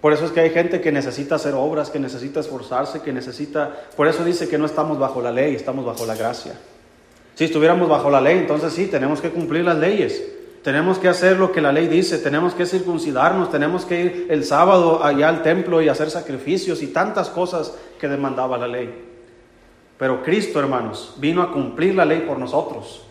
Por 0.00 0.12
eso 0.12 0.24
es 0.24 0.30
que 0.30 0.40
hay 0.40 0.50
gente 0.50 0.80
que 0.80 0.92
necesita 0.92 1.36
hacer 1.36 1.54
obras, 1.54 1.90
que 1.90 1.98
necesita 1.98 2.40
esforzarse, 2.40 3.00
que 3.00 3.12
necesita... 3.12 3.74
Por 3.96 4.06
eso 4.06 4.24
dice 4.24 4.48
que 4.48 4.58
no 4.58 4.66
estamos 4.66 4.98
bajo 4.98 5.22
la 5.22 5.32
ley, 5.32 5.54
estamos 5.54 5.84
bajo 5.84 6.04
la 6.06 6.14
gracia. 6.14 6.52
Si 7.34 7.44
estuviéramos 7.44 7.88
bajo 7.88 8.10
la 8.10 8.20
ley, 8.20 8.38
entonces 8.38 8.72
sí, 8.72 8.86
tenemos 8.86 9.20
que 9.20 9.30
cumplir 9.30 9.64
las 9.64 9.78
leyes. 9.78 10.22
Tenemos 10.62 10.98
que 10.98 11.08
hacer 11.08 11.38
lo 11.38 11.52
que 11.52 11.60
la 11.60 11.70
ley 11.70 11.86
dice, 11.86 12.18
tenemos 12.18 12.54
que 12.54 12.66
circuncidarnos, 12.66 13.50
tenemos 13.50 13.84
que 13.84 14.00
ir 14.00 14.26
el 14.30 14.44
sábado 14.44 15.04
allá 15.04 15.28
al 15.28 15.42
templo 15.42 15.80
y 15.80 15.88
hacer 15.88 16.10
sacrificios 16.10 16.82
y 16.82 16.88
tantas 16.88 17.28
cosas 17.28 17.72
que 18.00 18.08
demandaba 18.08 18.58
la 18.58 18.66
ley. 18.66 18.92
Pero 19.98 20.22
Cristo, 20.22 20.58
hermanos, 20.58 21.14
vino 21.18 21.40
a 21.42 21.52
cumplir 21.52 21.94
la 21.94 22.04
ley 22.04 22.20
por 22.26 22.38
nosotros. 22.38 23.02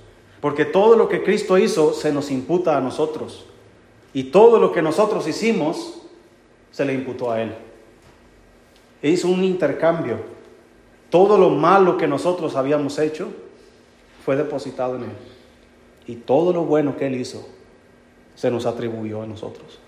Porque 0.42 0.66
todo 0.66 0.96
lo 0.96 1.08
que 1.08 1.24
Cristo 1.24 1.58
hizo 1.58 1.94
se 1.94 2.12
nos 2.12 2.30
imputa 2.30 2.78
a 2.78 2.82
nosotros. 2.82 3.46
Y 4.14 4.26
todo 4.26 4.60
lo 4.60 4.72
que 4.72 4.82
nosotros 4.82 5.28
hicimos 5.28 6.02
se 6.76 6.84
le 6.84 6.94
imputó 6.94 7.32
a 7.32 7.42
él. 7.42 7.54
E 9.02 9.10
hizo 9.10 9.30
un 9.30 9.46
intercambio. 9.46 10.18
Todo 11.10 11.38
lo 11.38 11.50
malo 11.50 11.96
que 11.98 12.06
nosotros 12.06 12.58
habíamos 12.58 13.00
hecho 13.00 13.30
fue 14.26 14.36
depositado 14.36 14.98
en 14.98 15.04
él. 15.04 15.16
Y 16.06 16.16
todo 16.18 16.52
lo 16.52 16.66
bueno 16.66 16.98
que 16.98 17.08
él 17.08 17.16
hizo 17.16 17.48
se 18.36 18.52
nos 18.52 18.66
atribuyó 18.66 19.22
a 19.22 19.26
nosotros. 19.26 19.80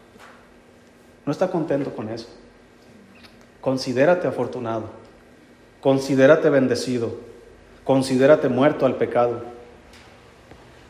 ¿No 1.25 1.33
está 1.33 1.51
contento 1.51 1.93
con 1.93 2.07
eso? 2.07 2.29
Considérate 3.59 4.25
afortunado. 4.25 4.85
Considérate 5.81 6.49
bendecido. 6.49 7.17
Considérate 7.83 8.47
muerto 8.47 8.85
al 8.85 8.95
pecado. 8.95 9.43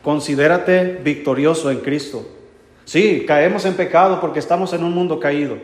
Considérate 0.04 1.00
victorioso 1.02 1.72
en 1.72 1.80
Cristo. 1.80 2.24
Sí, 2.84 3.24
caemos 3.26 3.64
en 3.64 3.74
pecado 3.74 4.20
porque 4.20 4.38
estamos 4.38 4.72
en 4.74 4.84
un 4.84 4.92
mundo 4.92 5.18
caído. 5.18 5.56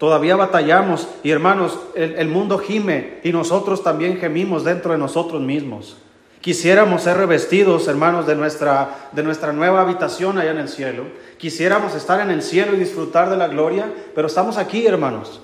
Todavía 0.00 0.34
batallamos 0.34 1.06
y 1.22 1.30
hermanos, 1.30 1.78
el, 1.94 2.28
mundo 2.28 2.56
gime 2.56 3.18
y 3.22 3.32
nosotros 3.32 3.82
también 3.82 4.16
gemimos 4.16 4.64
dentro 4.64 4.92
de 4.92 4.98
nosotros 4.98 5.42
mismos. 5.42 5.98
Quisiéramos 6.40 7.02
ser 7.02 7.18
revestidos, 7.18 7.86
hermanos, 7.86 8.26
de 8.26 8.34
nuestra, 8.34 9.10
de 9.12 9.22
nuestra 9.22 9.52
nueva 9.52 9.82
habitación 9.82 10.38
allá 10.38 10.52
en 10.52 10.56
el 10.56 10.70
cielo. 10.70 11.04
Quisiéramos 11.36 11.94
estar 11.94 12.18
en 12.22 12.30
el 12.30 12.40
cielo 12.40 12.74
y 12.74 12.78
disfrutar 12.78 13.28
de 13.28 13.36
la 13.36 13.48
gloria, 13.48 13.92
pero 14.14 14.28
estamos 14.28 14.56
aquí, 14.56 14.86
hermanos. 14.86 15.42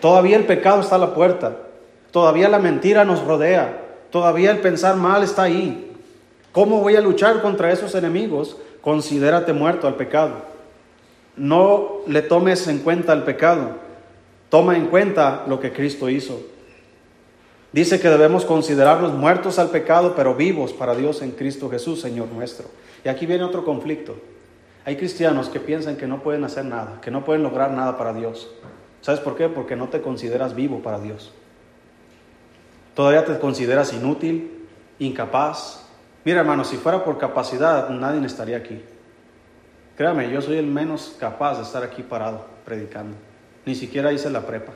Todavía 0.00 0.38
el 0.38 0.46
pecado 0.46 0.80
está 0.80 0.94
a 0.94 1.00
la 1.00 1.12
puerta. 1.12 1.58
Todavía 2.12 2.48
la 2.48 2.58
mentira 2.58 3.04
nos 3.04 3.22
rodea. 3.24 3.78
Todavía 4.10 4.52
el 4.52 4.60
pensar 4.60 4.96
mal 4.96 5.22
está 5.22 5.42
ahí. 5.42 5.92
¿Cómo 6.50 6.80
voy 6.80 6.96
a 6.96 7.02
luchar 7.02 7.42
contra 7.42 7.70
esos 7.70 7.94
enemigos? 7.94 8.56
Considérate 8.80 9.52
muerto 9.52 9.86
al 9.86 9.96
pecado 9.96 10.55
no 11.36 12.00
le 12.06 12.22
tomes 12.22 12.66
en 12.68 12.78
cuenta 12.78 13.12
el 13.12 13.22
pecado, 13.22 13.76
toma 14.48 14.76
en 14.76 14.86
cuenta 14.86 15.44
lo 15.46 15.60
que 15.60 15.72
Cristo 15.72 16.08
hizo. 16.08 16.40
Dice 17.72 18.00
que 18.00 18.08
debemos 18.08 18.44
considerarnos 18.44 19.12
muertos 19.12 19.58
al 19.58 19.70
pecado, 19.70 20.14
pero 20.16 20.34
vivos 20.34 20.72
para 20.72 20.94
Dios 20.94 21.20
en 21.20 21.32
Cristo 21.32 21.68
Jesús, 21.68 22.00
Señor 22.00 22.28
nuestro. 22.28 22.68
Y 23.04 23.08
aquí 23.08 23.26
viene 23.26 23.44
otro 23.44 23.64
conflicto. 23.64 24.16
Hay 24.84 24.96
cristianos 24.96 25.48
que 25.48 25.60
piensan 25.60 25.96
que 25.96 26.06
no 26.06 26.22
pueden 26.22 26.44
hacer 26.44 26.64
nada, 26.64 27.00
que 27.02 27.10
no 27.10 27.24
pueden 27.24 27.42
lograr 27.42 27.72
nada 27.72 27.98
para 27.98 28.14
Dios. 28.14 28.48
¿Sabes 29.00 29.20
por 29.20 29.36
qué? 29.36 29.48
Porque 29.48 29.76
no 29.76 29.88
te 29.88 30.00
consideras 30.00 30.54
vivo 30.54 30.80
para 30.80 31.00
Dios. 31.00 31.32
Todavía 32.94 33.24
te 33.24 33.38
consideras 33.38 33.92
inútil, 33.92 34.66
incapaz. 34.98 35.86
Mira, 36.24 36.40
hermano, 36.40 36.64
si 36.64 36.76
fuera 36.76 37.04
por 37.04 37.18
capacidad, 37.18 37.90
nadie 37.90 38.24
estaría 38.24 38.56
aquí. 38.56 38.80
Créame, 39.96 40.30
yo 40.30 40.42
soy 40.42 40.58
el 40.58 40.66
menos 40.66 41.16
capaz 41.18 41.56
de 41.56 41.62
estar 41.62 41.82
aquí 41.82 42.02
parado 42.02 42.44
predicando. 42.64 43.16
Ni 43.64 43.74
siquiera 43.74 44.12
hice 44.12 44.28
la 44.28 44.46
prepa. 44.46 44.72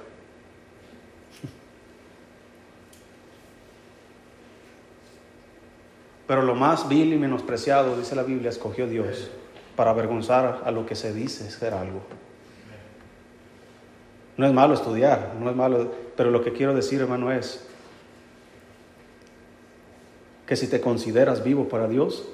Pero 6.26 6.42
lo 6.42 6.54
más 6.54 6.88
vil 6.88 7.12
y 7.12 7.18
menospreciado, 7.18 7.98
dice 7.98 8.16
la 8.16 8.22
Biblia, 8.22 8.48
escogió 8.48 8.86
Dios 8.86 9.30
para 9.76 9.90
avergonzar 9.90 10.62
a 10.64 10.70
lo 10.70 10.86
que 10.86 10.94
se 10.94 11.12
dice 11.12 11.50
ser 11.50 11.74
algo. 11.74 12.00
No 14.38 14.46
es 14.46 14.52
malo 14.54 14.72
estudiar, 14.72 15.34
no 15.38 15.50
es 15.50 15.56
malo, 15.56 15.92
pero 16.16 16.30
lo 16.30 16.42
que 16.42 16.54
quiero 16.54 16.74
decir, 16.74 16.98
hermano, 17.00 17.30
es 17.30 17.66
que 20.46 20.56
si 20.56 20.66
te 20.66 20.80
consideras 20.80 21.44
vivo 21.44 21.68
para 21.68 21.88
Dios, 21.88 22.26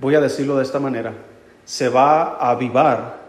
voy 0.00 0.14
a 0.14 0.20
decirlo 0.20 0.56
de 0.56 0.62
esta 0.62 0.80
manera, 0.80 1.12
se 1.64 1.88
va 1.88 2.36
a 2.36 2.50
avivar 2.50 3.20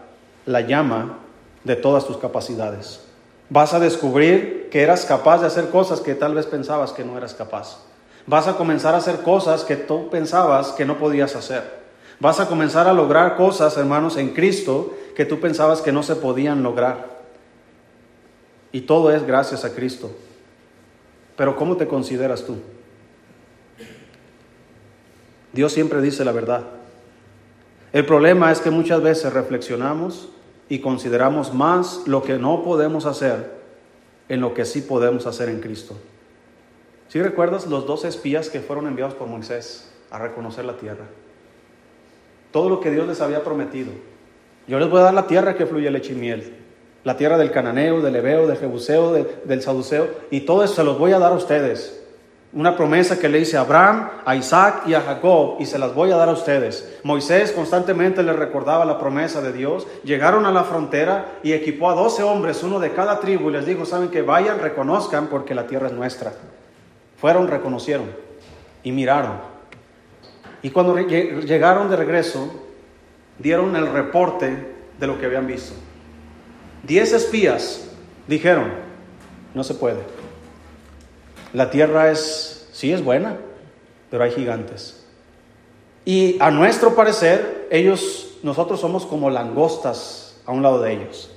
la 0.46 0.62
llama 0.62 1.18
de 1.64 1.76
todas 1.76 2.06
tus 2.06 2.16
capacidades. 2.16 3.00
Vas 3.48 3.74
a 3.74 3.80
descubrir 3.80 4.68
que 4.70 4.82
eras 4.82 5.04
capaz 5.04 5.40
de 5.40 5.46
hacer 5.46 5.68
cosas 5.68 6.00
que 6.00 6.14
tal 6.14 6.34
vez 6.34 6.46
pensabas 6.46 6.92
que 6.92 7.04
no 7.04 7.16
eras 7.16 7.34
capaz. 7.34 7.78
Vas 8.26 8.48
a 8.48 8.56
comenzar 8.56 8.94
a 8.94 8.98
hacer 8.98 9.20
cosas 9.22 9.64
que 9.64 9.76
tú 9.76 10.08
pensabas 10.08 10.72
que 10.72 10.84
no 10.84 10.98
podías 10.98 11.36
hacer. 11.36 11.82
Vas 12.18 12.40
a 12.40 12.46
comenzar 12.46 12.86
a 12.86 12.92
lograr 12.92 13.36
cosas, 13.36 13.76
hermanos, 13.76 14.16
en 14.16 14.30
Cristo 14.30 14.94
que 15.16 15.24
tú 15.24 15.40
pensabas 15.40 15.82
que 15.82 15.92
no 15.92 16.02
se 16.02 16.16
podían 16.16 16.62
lograr. 16.62 17.20
Y 18.70 18.82
todo 18.82 19.12
es 19.12 19.26
gracias 19.26 19.64
a 19.64 19.74
Cristo. 19.74 20.10
Pero 21.36 21.56
¿cómo 21.56 21.76
te 21.76 21.86
consideras 21.86 22.44
tú? 22.44 22.56
Dios 25.52 25.72
siempre 25.72 26.00
dice 26.00 26.24
la 26.24 26.32
verdad. 26.32 26.62
El 27.92 28.06
problema 28.06 28.50
es 28.50 28.60
que 28.60 28.70
muchas 28.70 29.02
veces 29.02 29.32
reflexionamos 29.32 30.30
y 30.68 30.80
consideramos 30.80 31.52
más 31.52 32.02
lo 32.06 32.22
que 32.22 32.38
no 32.38 32.62
podemos 32.62 33.04
hacer 33.04 33.52
en 34.28 34.40
lo 34.40 34.54
que 34.54 34.64
sí 34.64 34.80
podemos 34.80 35.26
hacer 35.26 35.48
en 35.50 35.60
Cristo. 35.60 35.96
Si 37.08 37.20
recuerdas 37.20 37.66
los 37.66 37.86
dos 37.86 38.06
espías 38.06 38.48
que 38.48 38.60
fueron 38.60 38.86
enviados 38.86 39.14
por 39.14 39.28
Moisés 39.28 39.92
a 40.12 40.18
reconocer 40.18 40.64
la 40.64 40.76
tierra? 40.76 41.06
Todo 42.52 42.68
lo 42.68 42.80
que 42.80 42.90
Dios 42.90 43.08
les 43.08 43.20
había 43.20 43.42
prometido. 43.42 43.90
Yo 44.68 44.78
les 44.78 44.88
voy 44.88 45.00
a 45.00 45.04
dar 45.04 45.14
la 45.14 45.26
tierra 45.26 45.56
que 45.56 45.66
fluye 45.66 45.90
leche 45.90 46.12
y 46.12 46.16
miel. 46.16 46.54
La 47.02 47.16
tierra 47.16 47.38
del 47.38 47.50
cananeo, 47.50 48.00
del 48.00 48.14
hebeo, 48.14 48.46
del 48.46 48.58
jebuseo, 48.58 49.12
del 49.12 49.62
saduceo. 49.62 50.08
Y 50.30 50.42
todo 50.42 50.62
eso 50.62 50.74
se 50.74 50.84
los 50.84 50.98
voy 50.98 51.12
a 51.12 51.18
dar 51.18 51.32
a 51.32 51.36
ustedes. 51.36 52.01
Una 52.54 52.76
promesa 52.76 53.18
que 53.18 53.30
le 53.30 53.38
hice 53.38 53.56
a 53.56 53.62
Abraham, 53.62 54.10
a 54.26 54.36
Isaac 54.36 54.82
y 54.86 54.92
a 54.92 55.00
Jacob 55.00 55.56
y 55.58 55.64
se 55.64 55.78
las 55.78 55.94
voy 55.94 56.10
a 56.10 56.16
dar 56.16 56.28
a 56.28 56.32
ustedes. 56.32 56.98
Moisés 57.02 57.52
constantemente 57.52 58.22
les 58.22 58.36
recordaba 58.36 58.84
la 58.84 58.98
promesa 58.98 59.40
de 59.40 59.54
Dios. 59.54 59.86
Llegaron 60.04 60.44
a 60.44 60.52
la 60.52 60.64
frontera 60.64 61.38
y 61.42 61.54
equipó 61.54 61.88
a 61.88 61.94
doce 61.94 62.22
hombres, 62.22 62.62
uno 62.62 62.78
de 62.78 62.92
cada 62.92 63.20
tribu, 63.20 63.48
y 63.48 63.54
les 63.54 63.64
dijo, 63.64 63.86
saben 63.86 64.10
que 64.10 64.20
vayan, 64.20 64.58
reconozcan 64.58 65.28
porque 65.28 65.54
la 65.54 65.66
tierra 65.66 65.86
es 65.86 65.94
nuestra. 65.94 66.34
Fueron, 67.18 67.48
reconocieron 67.48 68.10
y 68.82 68.92
miraron. 68.92 69.32
Y 70.60 70.70
cuando 70.70 70.94
llegaron 70.98 71.88
de 71.88 71.96
regreso, 71.96 72.52
dieron 73.38 73.74
el 73.76 73.86
reporte 73.86 74.74
de 74.98 75.06
lo 75.06 75.18
que 75.18 75.24
habían 75.24 75.46
visto. 75.46 75.72
Diez 76.82 77.14
espías 77.14 77.88
dijeron, 78.26 78.72
no 79.54 79.64
se 79.64 79.74
puede. 79.74 80.21
La 81.52 81.70
tierra 81.70 82.10
es, 82.10 82.68
sí 82.72 82.92
es 82.92 83.04
buena, 83.04 83.36
pero 84.10 84.24
hay 84.24 84.30
gigantes. 84.30 85.04
Y 86.04 86.36
a 86.40 86.50
nuestro 86.50 86.94
parecer, 86.94 87.68
ellos, 87.70 88.38
nosotros 88.42 88.80
somos 88.80 89.06
como 89.06 89.30
langostas 89.30 90.40
a 90.46 90.52
un 90.52 90.62
lado 90.62 90.80
de 90.80 90.92
ellos. 90.92 91.30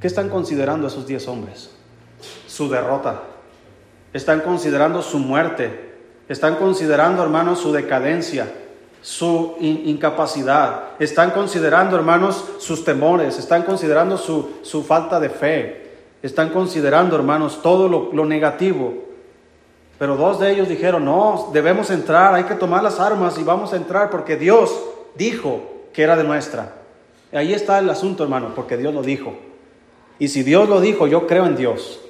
¿Qué 0.00 0.06
están 0.06 0.28
considerando 0.28 0.86
esos 0.86 1.06
diez 1.06 1.26
hombres? 1.28 1.70
Su 2.46 2.68
derrota 2.68 3.22
están 4.14 4.40
considerando 4.40 5.02
su 5.02 5.18
muerte, 5.18 5.92
están 6.28 6.56
considerando, 6.56 7.22
hermanos, 7.22 7.58
su 7.58 7.72
decadencia, 7.72 8.46
su 9.02 9.56
incapacidad, 9.60 10.92
están 10.98 11.32
considerando, 11.32 11.96
hermanos, 11.96 12.44
sus 12.58 12.84
temores, 12.84 13.38
están 13.38 13.64
considerando 13.64 14.16
su, 14.16 14.84
falta 14.86 15.20
de 15.20 15.28
fe, 15.28 15.83
están 16.26 16.48
considerando, 16.48 17.16
hermanos, 17.16 17.60
todo 17.60 17.86
lo, 17.86 18.24
negativo. 18.24 18.94
Pero 19.98 20.16
dos 20.16 20.40
de 20.40 20.52
ellos 20.52 20.70
dijeron, 20.70 21.04
no, 21.04 21.50
debemos 21.52 21.90
entrar, 21.90 22.34
hay 22.34 22.44
que 22.44 22.54
tomar 22.54 22.82
las 22.82 22.98
armas 22.98 23.36
y 23.38 23.44
vamos 23.44 23.74
a 23.74 23.76
entrar 23.76 24.08
porque 24.08 24.36
Dios 24.36 24.74
dijo 25.16 25.60
que 25.92 26.02
era 26.02 26.16
de 26.16 26.24
nuestra. 26.24 26.76
Ahí 27.30 27.52
está 27.52 27.78
el 27.78 27.90
asunto, 27.90 28.22
hermano, 28.22 28.52
porque 28.54 28.78
Dios 28.78 28.94
lo 28.94 29.02
dijo. 29.02 29.34
Y 30.18 30.28
si 30.28 30.42
Dios 30.42 30.66
lo 30.66 30.80
dijo, 30.80 31.06
yo 31.06 31.26
creo 31.26 31.44
en 31.44 31.56
Dios. 31.56 32.00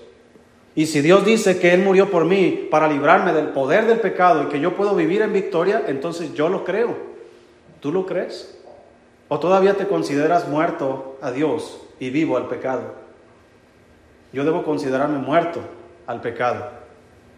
Y 0.77 0.87
si 0.87 1.01
Dios 1.01 1.25
dice 1.25 1.59
que 1.59 1.75
Él 1.75 1.83
murió 1.83 2.09
por 2.09 2.25
mí 2.25 2.69
para 2.71 2.87
librarme 2.87 3.33
del 3.33 3.49
poder 3.49 3.87
del 3.87 3.99
pecado 3.99 4.45
y 4.45 4.47
que 4.47 4.61
yo 4.61 4.77
puedo 4.77 4.95
vivir 4.95 5.23
en 5.23 5.33
victoria, 5.33 5.83
entonces 5.89 6.33
yo 6.35 6.49
lo 6.49 6.65
creo. 6.65 6.97
¿Tú 7.81 7.91
lo 7.91 8.07
crees? 8.07 8.57
¿O 9.27 9.41
todavía 9.41 9.75
te 9.75 9.89
consideras 9.89 10.47
muerto 10.47 11.19
a 11.21 11.33
Dios 11.33 11.81
y 11.99 12.11
vivo 12.11 12.37
al 12.37 12.47
pecado? 12.47 13.04
Yo 14.35 14.45
debo 14.45 14.65
considerarme 14.65 15.17
muerto 15.19 15.61
al 16.07 16.21
pecado. 16.21 16.67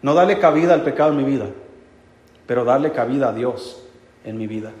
No 0.01 0.13
darle 0.13 0.39
cabida 0.39 0.73
al 0.73 0.83
pecado 0.83 1.11
en 1.11 1.17
mi 1.17 1.23
vida, 1.23 1.45
pero 2.45 2.65
darle 2.65 2.91
cabida 2.91 3.29
a 3.29 3.33
Dios 3.33 3.81
en 4.25 4.37
mi 4.37 4.47
vida. 4.47 4.73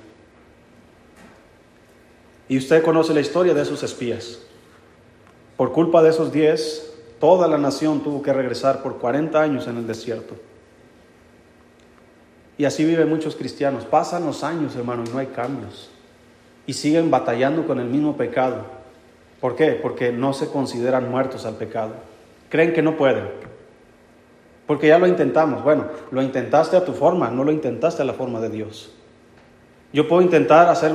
Y 2.49 2.57
usted 2.57 2.83
conoce 2.83 3.13
la 3.13 3.21
historia 3.21 3.53
de 3.53 3.61
esos 3.61 3.81
espías. 3.83 4.39
Por 5.55 5.71
culpa 5.71 6.03
de 6.03 6.09
esos 6.09 6.33
diez, 6.33 6.87
Toda 7.19 7.47
la 7.47 7.57
nación 7.57 8.01
tuvo 8.01 8.21
que 8.21 8.31
regresar 8.31 8.83
por 8.83 8.99
40 8.99 9.41
años 9.41 9.67
en 9.67 9.77
el 9.77 9.87
desierto. 9.87 10.35
Y 12.57 12.65
así 12.65 12.85
viven 12.85 13.09
muchos 13.09 13.35
cristianos. 13.35 13.85
Pasan 13.85 14.25
los 14.25 14.43
años, 14.43 14.75
hermano, 14.75 15.03
y 15.05 15.09
no 15.09 15.17
hay 15.17 15.27
cambios. 15.27 15.89
Y 16.67 16.73
siguen 16.73 17.09
batallando 17.09 17.65
con 17.65 17.79
el 17.79 17.87
mismo 17.87 18.17
pecado. 18.17 18.65
¿Por 19.41 19.55
qué? 19.55 19.71
Porque 19.71 20.11
no 20.11 20.33
se 20.33 20.49
consideran 20.49 21.09
muertos 21.09 21.45
al 21.45 21.55
pecado. 21.55 21.93
Creen 22.49 22.73
que 22.73 22.81
no 22.81 22.97
pueden. 22.97 23.25
Porque 24.65 24.87
ya 24.87 24.99
lo 24.99 25.07
intentamos. 25.07 25.63
Bueno, 25.63 25.85
lo 26.11 26.21
intentaste 26.21 26.75
a 26.75 26.85
tu 26.85 26.93
forma, 26.93 27.29
no 27.29 27.43
lo 27.43 27.51
intentaste 27.51 28.01
a 28.01 28.05
la 28.05 28.13
forma 28.13 28.39
de 28.39 28.49
Dios. 28.49 28.93
Yo 29.93 30.07
puedo 30.07 30.21
intentar 30.21 30.69
hacer 30.69 30.93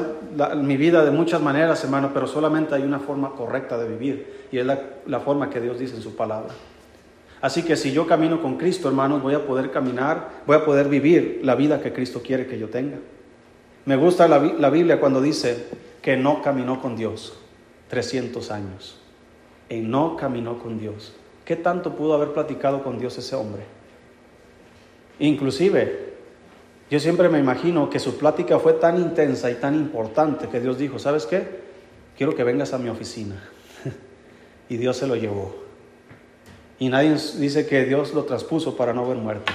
mi 0.57 0.77
vida 0.77 1.05
de 1.05 1.11
muchas 1.11 1.41
maneras, 1.41 1.83
hermano, 1.83 2.11
pero 2.13 2.27
solamente 2.27 2.75
hay 2.75 2.83
una 2.83 3.01
forma 3.01 3.31
correcta 3.31 3.79
de 3.79 3.89
vivir 3.89 4.47
y 4.53 4.59
es 4.59 4.67
la, 4.67 5.21
forma 5.21 5.49
que 5.49 5.61
Dios 5.61 5.79
dice 5.79 5.97
en 5.97 6.03
su 6.03 6.15
palabra. 6.15 6.53
Así 7.41 7.63
que 7.63 7.75
si 7.75 7.93
yo 7.93 8.07
camino 8.07 8.43
con 8.43 8.59
Cristo, 8.59 8.89
hermanos, 8.89 9.23
voy 9.23 9.35
a 9.35 9.47
poder 9.47 9.71
caminar, 9.71 10.43
voy 10.47 10.57
a 10.57 10.65
poder 10.65 10.89
vivir 10.89 11.41
la 11.43 11.55
vida 11.55 11.81
que 11.81 11.93
Cristo 11.93 12.21
quiere 12.23 12.47
que 12.47 12.59
yo 12.59 12.69
tenga. 12.69 12.99
Me 13.87 13.97
gusta 13.97 14.29
la, 14.29 14.39
la 14.39 14.71
Biblia 14.71 15.01
cuando 15.01 15.21
dice 15.21 15.67
que 16.03 16.17
no 16.17 16.43
caminó 16.43 16.81
con 16.81 16.95
Dios 16.95 17.37
300 17.89 18.51
años. 18.51 18.99
Y 19.69 19.81
no 19.81 20.17
caminó 20.17 20.59
con 20.59 20.79
Dios. 20.79 21.15
¿Qué 21.53 21.57
tanto 21.57 21.95
pudo 21.95 22.15
haber 22.15 22.33
platicado 22.33 22.83
con 22.83 22.99
Dios 22.99 23.19
ese 23.19 23.37
hombre? 23.37 23.63
Inclusive 25.19 26.15
yo 26.91 26.99
siempre 26.99 27.29
me 27.29 27.39
imagino 27.39 27.91
que 27.91 27.99
su 27.99 28.17
plática 28.17 28.59
fue 28.59 28.73
tan 28.73 28.97
intensa 28.97 29.51
y 29.51 29.57
tan 29.57 29.75
importante 29.75 30.49
que 30.49 30.61
Dios 30.61 30.79
dijo, 30.79 30.99
¿sabes 30.99 31.27
qué? 31.27 31.47
Quiero 32.17 32.35
que 32.35 32.43
vengas 32.43 32.73
a 32.73 32.79
mi 32.79 32.89
oficina. 32.89 33.51
y 34.71 34.79
Dios 34.79 34.97
se 34.97 35.07
lo 35.07 35.15
llevó. 35.15 35.55
Y 36.79 36.89
nadie 36.89 37.19
dice 37.37 37.67
que 37.67 37.85
Dios 37.85 38.15
lo 38.15 38.25
traspuso 38.25 38.75
para 38.75 38.95
no 38.95 39.05
haber 39.05 39.19
muerto. 39.19 39.53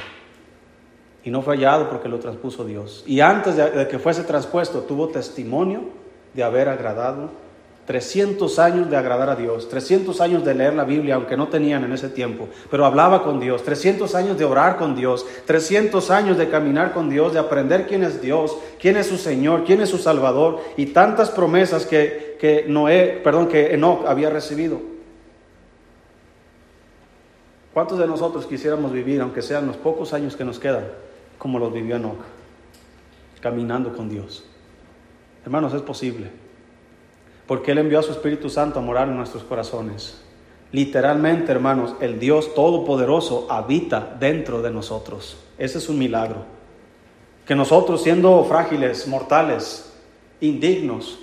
Y 1.24 1.32
no 1.32 1.42
fue 1.42 1.56
hallado 1.56 1.90
porque 1.90 2.10
lo 2.10 2.20
traspuso 2.20 2.64
Dios. 2.64 3.04
Y 3.08 3.22
antes 3.22 3.56
de 3.56 3.88
que 3.88 3.98
fuese 3.98 4.22
traspuesto, 4.22 4.82
tuvo 4.82 5.08
testimonio 5.08 5.82
de 6.36 6.44
haber 6.44 6.70
agradado 6.70 7.47
300 7.88 8.60
años 8.60 8.90
de 8.90 8.98
agradar 8.98 9.30
a 9.30 9.36
Dios, 9.36 9.68
300 9.70 10.22
años 10.22 10.46
de 10.46 10.54
leer 10.54 10.76
la 10.76 10.84
Biblia, 10.84 11.16
aunque 11.16 11.36
no 11.36 11.48
tenían 11.48 11.84
en 11.84 11.94
ese 11.94 12.10
tiempo, 12.10 12.48
pero 12.70 12.86
hablaba 12.86 13.24
con 13.24 13.40
Dios, 13.40 13.64
300 13.64 14.14
años 14.14 14.38
de 14.38 14.46
orar 14.46 14.78
con 14.78 14.96
Dios, 14.96 15.26
300 15.46 16.12
años 16.12 16.38
de 16.38 16.50
caminar 16.50 16.94
con 16.94 17.10
Dios, 17.10 17.34
de 17.34 17.40
aprender 17.40 17.88
quién 17.88 18.04
es 18.04 18.22
Dios, 18.22 18.56
quién 18.80 18.98
es 18.98 19.08
su 19.08 19.18
Señor, 19.18 19.64
quién 19.64 19.82
es 19.82 19.90
su 19.90 19.98
Salvador 19.98 20.60
y 20.76 20.88
tantas 20.88 21.32
promesas 21.32 21.86
que, 21.86 22.38
que 22.40 22.66
Noé, 22.68 23.20
perdón, 23.24 23.48
que 23.48 23.74
Enoch 23.74 24.06
había 24.06 24.30
recibido. 24.30 24.80
¿Cuántos 27.74 27.98
de 27.98 28.06
nosotros 28.06 28.46
quisiéramos 28.46 28.92
vivir, 28.92 29.22
aunque 29.22 29.42
sean 29.42 29.66
los 29.66 29.78
pocos 29.78 30.14
años 30.14 30.36
que 30.36 30.44
nos 30.44 30.60
quedan, 30.60 30.86
como 31.38 31.58
los 31.58 31.74
vivió 31.74 31.96
Enoch? 31.96 32.38
caminando 33.40 33.96
con 33.96 34.10
Dios. 34.10 34.44
Hermanos, 35.44 35.74
es 35.74 35.82
posible. 35.82 36.30
Porque 37.48 37.72
Él 37.72 37.78
envió 37.78 38.00
a 38.00 38.04
su 38.04 38.12
Espíritu 38.12 38.50
Santo 38.50 38.80
a 38.80 38.82
morar 38.82 39.08
en 39.08 39.18
nuestros 39.18 39.44
corazones. 39.44 40.22
Literalmente, 40.72 41.52
hermanos, 41.52 41.96
el 42.02 42.20
Dios 42.20 42.54
Todopoderoso 42.54 43.48
habita 43.50 44.16
dentro 44.20 44.62
de 44.62 44.70
nosotros. 44.70 45.38
Ese 45.58 45.78
es 45.78 45.88
un 45.88 45.98
milagro. 45.98 46.44
Que 47.46 47.56
nosotros, 47.56 48.04
siendo 48.04 48.44
frágiles, 48.44 49.08
mortales, 49.08 49.94
indignos, 50.42 51.20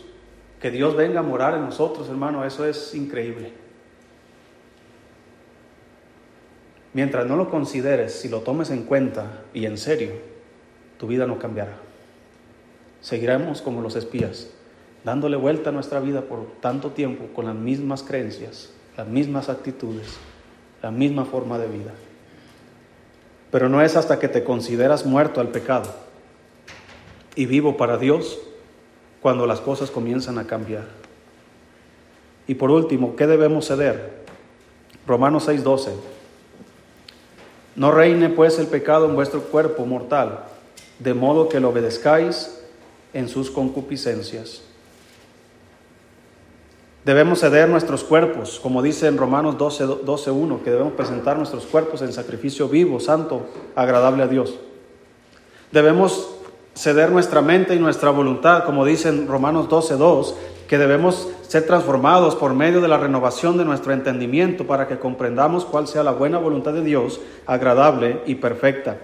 que 0.61 0.71
Dios 0.71 0.97
venga 0.97 1.21
a 1.21 1.23
morar 1.23 1.55
en 1.55 1.67
nosotros, 1.67 2.09
hermano, 2.09 2.43
eso 2.43 2.67
es 2.67 2.95
increíble. 2.95 3.53
Mientras 6.95 7.27
no 7.27 7.37
lo 7.37 7.51
consideres, 7.51 8.15
si 8.15 8.31
lo 8.31 8.41
tomes 8.41 8.71
en 8.71 8.85
cuenta 8.85 9.43
y 9.53 9.67
en 9.67 9.77
serio, 9.77 10.13
tu 10.97 11.07
vida 11.07 11.27
no 11.27 11.39
cambiará. 11.39 11.77
Seguiremos 13.03 13.61
como 13.61 13.83
los 13.83 13.97
espías, 13.97 14.49
dándole 15.05 15.37
vuelta 15.37 15.71
a 15.71 15.73
nuestra 15.73 16.01
vida 16.01 16.23
por 16.23 16.47
tanto 16.61 16.91
tiempo 16.91 17.27
con 17.35 17.45
las 17.45 17.55
mismas 17.55 18.03
creencias, 18.03 18.71
las 18.97 19.07
mismas 19.07 19.49
actitudes, 19.49 20.17
la 20.83 20.91
misma 20.91 21.27
forma 21.27 21.59
de 21.59 21.69
vida. 21.69 21.93
Pero 23.51 23.69
no 23.69 23.83
es 23.83 23.97
hasta 23.97 24.19
que 24.19 24.29
te 24.29 24.43
consideras 24.43 25.07
muerto 25.07 25.41
al 25.41 25.49
pecado 25.49 25.95
y 27.37 27.47
vivo 27.47 27.77
para 27.77 27.99
Dios 27.99 28.39
cuando 29.21 29.47
las 29.47 29.61
cosas 29.61 29.91
comienzan 29.91 30.39
a 30.39 30.47
cambiar. 30.47 30.85
Y 32.47 32.55
por 32.57 32.71
último, 32.71 33.17
¿qué 33.17 33.27
debemos 33.27 33.69
ceder? 33.69 34.25
Romanos 35.07 35.49
6:12. 35.49 35.93
No 37.77 37.91
reine 37.91 38.29
pues 38.29 38.59
el 38.59 38.67
pecado 38.67 39.07
en 39.07 39.15
vuestro 39.15 39.43
cuerpo 39.43 39.85
mortal, 39.85 40.45
de 40.99 41.15
modo 41.15 41.49
que 41.49 41.61
lo 41.61 41.71
obedezcáis 41.71 42.61
en 43.13 43.29
sus 43.29 43.51
concupiscencias. 43.51 44.63
Debemos 47.05 47.41
ceder 47.41 47.69
nuestros 47.69 48.03
cuerpos, 48.03 48.59
como 48.63 48.81
dice 48.81 49.09
en 49.09 49.19
Romanos 49.19 49.57
12.1, 49.59 50.01
12, 50.05 50.65
que 50.65 50.71
debemos 50.71 50.95
presentar 50.95 51.37
nuestros 51.37 51.67
cuerpos 51.67 52.01
en 52.01 52.15
sacrificio 52.15 52.67
vivo, 52.67 52.99
santo, 52.99 53.43
agradable 53.77 54.23
a 54.23 54.27
Dios. 54.27 54.55
Debemos 55.71 56.31
ceder 56.75 57.11
nuestra 57.11 57.43
mente 57.43 57.75
y 57.75 57.79
nuestra 57.79 58.09
voluntad, 58.09 58.65
como 58.65 58.87
dice 58.87 59.11
en 59.11 59.29
Romanos 59.29 59.69
12.2, 59.69 60.35
que 60.67 60.79
debemos 60.79 61.29
ser 61.47 61.67
transformados 61.67 62.37
por 62.37 62.55
medio 62.55 62.81
de 62.81 62.89
la 62.89 62.97
renovación 62.97 63.59
de 63.59 63.67
nuestro 63.67 63.93
entendimiento 63.93 64.67
para 64.67 64.89
que 64.89 64.99
comprendamos 64.99 65.67
cuál 65.67 65.87
sea 65.87 66.03
la 66.03 66.13
buena 66.13 66.39
voluntad 66.39 66.73
de 66.73 66.83
Dios, 66.83 67.21
agradable 67.45 68.23
y 68.25 68.37
perfecta. 68.37 68.97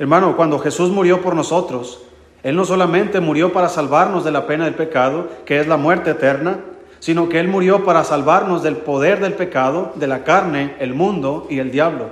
Hermano, 0.00 0.36
cuando 0.36 0.58
Jesús 0.58 0.90
murió 0.90 1.22
por 1.22 1.36
nosotros, 1.36 2.02
Él 2.42 2.56
no 2.56 2.64
solamente 2.64 3.20
murió 3.20 3.52
para 3.52 3.68
salvarnos 3.68 4.24
de 4.24 4.32
la 4.32 4.48
pena 4.48 4.64
del 4.64 4.74
pecado, 4.74 5.28
que 5.44 5.60
es 5.60 5.68
la 5.68 5.76
muerte 5.76 6.10
eterna, 6.10 6.58
sino 7.02 7.28
que 7.28 7.40
Él 7.40 7.48
murió 7.48 7.84
para 7.84 8.04
salvarnos 8.04 8.62
del 8.62 8.76
poder 8.76 9.18
del 9.18 9.34
pecado, 9.34 9.90
de 9.96 10.06
la 10.06 10.22
carne, 10.22 10.76
el 10.78 10.94
mundo 10.94 11.48
y 11.50 11.58
el 11.58 11.72
diablo. 11.72 12.10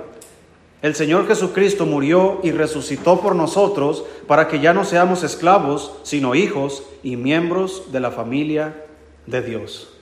El 0.81 0.95
Señor 0.95 1.29
Jesucristo 1.29 1.85
murió 1.85 2.41
y 2.43 2.51
resucitó 2.51 3.21
por 3.21 3.33
nosotros 3.33 4.03
para 4.27 4.49
que 4.49 4.59
ya 4.59 4.73
no 4.73 4.83
seamos 4.83 5.23
esclavos, 5.23 5.93
sino 6.03 6.35
hijos 6.35 6.83
y 7.03 7.15
miembros 7.15 7.93
de 7.93 8.01
la 8.01 8.11
familia 8.11 8.83
de 9.27 9.41
Dios. 9.41 9.93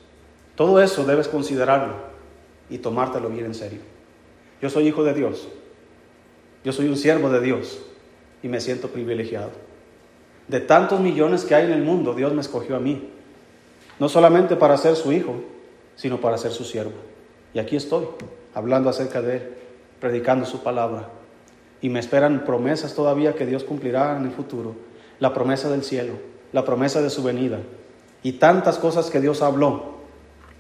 Todo 0.56 0.82
eso 0.82 1.06
debes 1.06 1.28
considerarlo 1.28 1.94
y 2.68 2.80
tomártelo 2.80 3.30
bien 3.30 3.46
en 3.46 3.54
serio. 3.54 3.82
Yo 4.60 4.72
soy 4.72 4.88
hijo 4.88 5.04
de 5.04 5.14
Dios. 5.14 5.50
Yo 6.64 6.74
soy 6.74 6.88
un 6.88 6.98
siervo 6.98 7.30
de 7.30 7.42
Dios 7.42 7.80
y 8.42 8.48
me 8.48 8.60
siento 8.60 8.88
privilegiado. 8.88 9.52
De 10.48 10.60
tantos 10.60 11.00
millones 11.00 11.46
que 11.46 11.54
hay 11.54 11.66
en 11.66 11.74
el 11.74 11.84
mundo, 11.84 12.16
Dios 12.16 12.34
me 12.34 12.42
escogió 12.42 12.76
a 12.76 12.80
mí 12.80 13.19
no 14.00 14.10
solamente 14.10 14.56
para 14.56 14.78
ser 14.78 14.96
su 14.96 15.12
hijo, 15.12 15.36
sino 15.96 16.22
para 16.22 16.38
ser 16.38 16.52
su 16.52 16.64
siervo. 16.64 16.94
Y 17.54 17.60
aquí 17.60 17.76
estoy, 17.76 18.08
hablando 18.54 18.90
acerca 18.90 19.22
de 19.22 19.38
Él, 19.38 19.54
predicando 20.00 20.46
su 20.46 20.64
palabra. 20.64 21.10
Y 21.82 21.90
me 21.90 22.00
esperan 22.00 22.46
promesas 22.46 22.96
todavía 22.96 23.36
que 23.36 23.46
Dios 23.46 23.64
cumplirá 23.64 24.18
en 24.18 24.26
el 24.26 24.32
futuro. 24.32 24.76
La 25.20 25.34
promesa 25.34 25.70
del 25.70 25.84
cielo, 25.84 26.14
la 26.54 26.64
promesa 26.64 27.02
de 27.02 27.10
su 27.10 27.24
venida. 27.24 27.60
Y 28.24 28.34
tantas 28.34 28.78
cosas 28.78 29.10
que 29.10 29.20
Dios 29.20 29.42
habló 29.42 30.00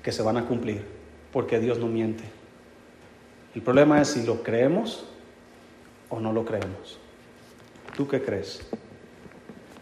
que 0.03 0.11
se 0.11 0.21
van 0.21 0.37
a 0.37 0.45
cumplir, 0.45 0.85
porque 1.31 1.59
Dios 1.59 1.77
no 1.79 1.87
miente. 1.87 2.23
El 3.55 3.61
problema 3.61 4.01
es 4.01 4.09
si 4.09 4.23
lo 4.23 4.43
creemos 4.43 5.05
o 6.09 6.19
no 6.19 6.33
lo 6.33 6.45
creemos. 6.45 6.99
¿Tú 7.95 8.07
qué 8.07 8.21
crees? 8.21 8.61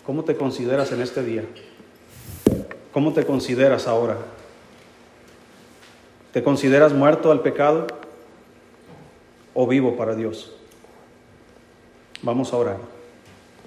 ¿Cómo 0.06 0.24
te 0.24 0.36
consideras 0.36 0.92
en 0.92 1.02
este 1.02 1.24
día? 1.24 1.44
¿Cómo 2.98 3.14
te 3.14 3.28
consideras 3.28 3.88
ahora? 3.88 4.18
¿Te 6.34 6.42
consideras 6.42 6.94
muerto 6.94 7.32
al 7.32 7.42
pecado 7.42 7.86
o 9.54 9.68
vivo 9.68 9.96
para 9.96 10.16
Dios? 10.16 10.56
Vamos 12.24 12.52
a 12.52 12.58
orar. 12.58 12.97